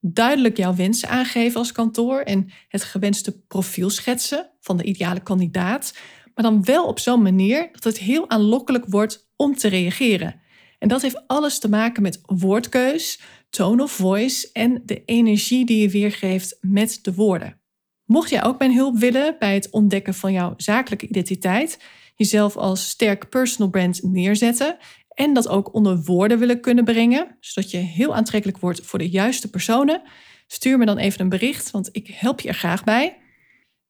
Duidelijk 0.01 0.57
jouw 0.57 0.75
wensen 0.75 1.09
aangeven 1.09 1.59
als 1.59 1.73
kantoor 1.73 2.21
en 2.21 2.51
het 2.69 2.85
gewenste 2.85 3.41
profiel 3.47 3.91
schetsen 3.91 4.51
van 4.61 4.77
de 4.77 4.85
ideale 4.85 5.21
kandidaat, 5.21 5.95
maar 6.35 6.45
dan 6.45 6.65
wel 6.65 6.87
op 6.87 6.99
zo'n 6.99 7.23
manier 7.23 7.69
dat 7.73 7.85
het 7.85 7.99
heel 7.99 8.31
aanlokkelijk 8.31 8.85
wordt 8.89 9.24
om 9.37 9.55
te 9.55 9.69
reageren. 9.69 10.41
En 10.79 10.89
dat 10.89 11.03
heeft 11.03 11.27
alles 11.27 11.59
te 11.59 11.69
maken 11.69 12.03
met 12.03 12.21
woordkeus, 12.23 13.21
tone 13.51 13.83
of 13.83 13.93
voice 13.93 14.51
en 14.53 14.83
de 14.85 15.05
energie 15.05 15.67
die 15.67 15.81
je 15.81 15.89
weergeeft 15.89 16.59
met 16.61 16.99
de 17.03 17.15
woorden. 17.15 17.61
Mocht 18.05 18.31
jij 18.31 18.45
ook 18.45 18.59
mijn 18.59 18.75
hulp 18.75 18.99
willen 18.99 19.37
bij 19.39 19.55
het 19.55 19.71
ontdekken 19.71 20.15
van 20.15 20.33
jouw 20.33 20.55
zakelijke 20.57 21.09
identiteit, 21.09 21.79
jezelf 22.17 22.57
als 22.57 22.89
sterk 22.89 23.29
personal 23.29 23.71
brand 23.71 24.03
neerzetten 24.03 24.77
en 25.09 25.33
dat 25.33 25.49
ook 25.49 25.75
onder 25.75 26.03
woorden 26.03 26.39
willen 26.39 26.61
kunnen 26.61 26.85
brengen, 26.85 27.37
zodat 27.41 27.71
je 27.71 27.77
heel 27.77 28.15
aantrekkelijk 28.15 28.59
wordt 28.59 28.81
voor 28.81 28.99
de 28.99 29.09
juiste 29.09 29.51
personen, 29.51 30.03
stuur 30.47 30.79
me 30.79 30.85
dan 30.85 30.99
even 30.99 31.21
een 31.21 31.29
bericht, 31.29 31.71
want 31.71 31.89
ik 31.93 32.07
help 32.07 32.41
je 32.41 32.49
er 32.49 32.55
graag 32.55 32.85
bij. 32.85 33.19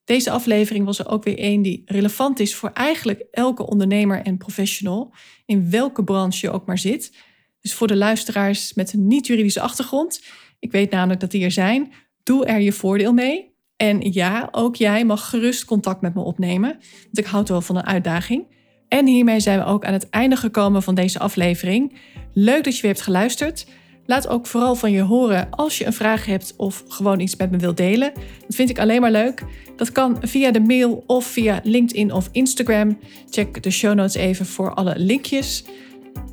Deze 0.04 0.30
aflevering 0.30 0.84
was 0.84 0.98
er 0.98 1.08
ook 1.08 1.24
weer 1.24 1.38
één 1.38 1.62
die 1.62 1.82
relevant 1.86 2.40
is 2.40 2.54
voor 2.54 2.70
eigenlijk 2.72 3.24
elke 3.30 3.66
ondernemer 3.66 4.22
en 4.22 4.36
professional, 4.36 5.14
in 5.46 5.70
welke 5.70 6.04
branche 6.04 6.46
je 6.46 6.52
ook 6.52 6.66
maar 6.66 6.78
zit. 6.78 7.16
Dus 7.60 7.74
voor 7.74 7.86
de 7.86 7.96
luisteraars 7.96 8.74
met 8.74 8.92
een 8.92 9.06
niet-juridische 9.06 9.60
achtergrond, 9.60 10.22
ik 10.58 10.72
weet 10.72 10.90
namelijk 10.90 11.20
dat 11.20 11.30
die 11.30 11.44
er 11.44 11.50
zijn, 11.50 11.92
doe 12.22 12.46
er 12.46 12.60
je 12.60 12.72
voordeel 12.72 13.12
mee. 13.12 13.52
En 13.76 14.12
ja, 14.12 14.48
ook 14.50 14.76
jij 14.76 15.04
mag 15.04 15.28
gerust 15.28 15.64
contact 15.64 16.00
met 16.00 16.14
me 16.14 16.20
opnemen, 16.20 16.70
want 17.02 17.18
ik 17.18 17.26
houd 17.26 17.48
wel 17.48 17.60
van 17.60 17.76
een 17.76 17.86
uitdaging. 17.86 18.46
En 18.88 19.06
hiermee 19.06 19.40
zijn 19.40 19.58
we 19.58 19.64
ook 19.64 19.84
aan 19.84 19.92
het 19.92 20.10
einde 20.10 20.36
gekomen 20.36 20.82
van 20.82 20.94
deze 20.94 21.18
aflevering. 21.18 21.98
Leuk 22.32 22.64
dat 22.64 22.76
je 22.76 22.82
weer 22.82 22.90
hebt 22.90 23.04
geluisterd. 23.04 23.66
Laat 24.06 24.28
ook 24.28 24.46
vooral 24.46 24.74
van 24.74 24.92
je 24.92 25.00
horen 25.00 25.50
als 25.50 25.78
je 25.78 25.86
een 25.86 25.92
vraag 25.92 26.26
hebt 26.26 26.54
of 26.56 26.84
gewoon 26.88 27.20
iets 27.20 27.36
met 27.36 27.50
me 27.50 27.56
wilt 27.56 27.76
delen. 27.76 28.12
Dat 28.40 28.54
vind 28.54 28.70
ik 28.70 28.78
alleen 28.78 29.00
maar 29.00 29.10
leuk. 29.10 29.42
Dat 29.76 29.92
kan 29.92 30.16
via 30.20 30.50
de 30.50 30.60
mail 30.60 31.04
of 31.06 31.26
via 31.26 31.60
LinkedIn 31.62 32.12
of 32.12 32.28
Instagram. 32.32 32.98
Check 33.30 33.62
de 33.62 33.70
show 33.70 33.94
notes 33.94 34.14
even 34.14 34.46
voor 34.46 34.74
alle 34.74 34.94
linkjes. 34.96 35.64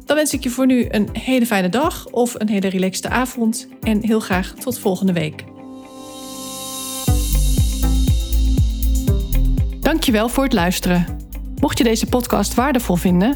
Dan 0.06 0.16
wens 0.16 0.34
ik 0.34 0.44
je 0.44 0.50
voor 0.50 0.66
nu 0.66 0.86
een 0.90 1.10
hele 1.14 1.46
fijne 1.46 1.70
dag 1.70 2.08
of 2.08 2.36
een 2.38 2.50
hele 2.50 2.68
relaxte 2.68 3.10
avond 3.10 3.68
en 3.82 4.06
heel 4.06 4.20
graag 4.20 4.54
tot 4.54 4.80
volgende 4.80 5.14
week. 5.14 5.44
Dankjewel 9.80 10.30
voor 10.30 10.44
het 10.44 10.54
luisteren. 10.54 11.06
Mocht 11.60 11.78
je 11.78 11.84
deze 11.84 12.06
podcast 12.06 12.54
waardevol 12.54 12.96
vinden, 12.96 13.36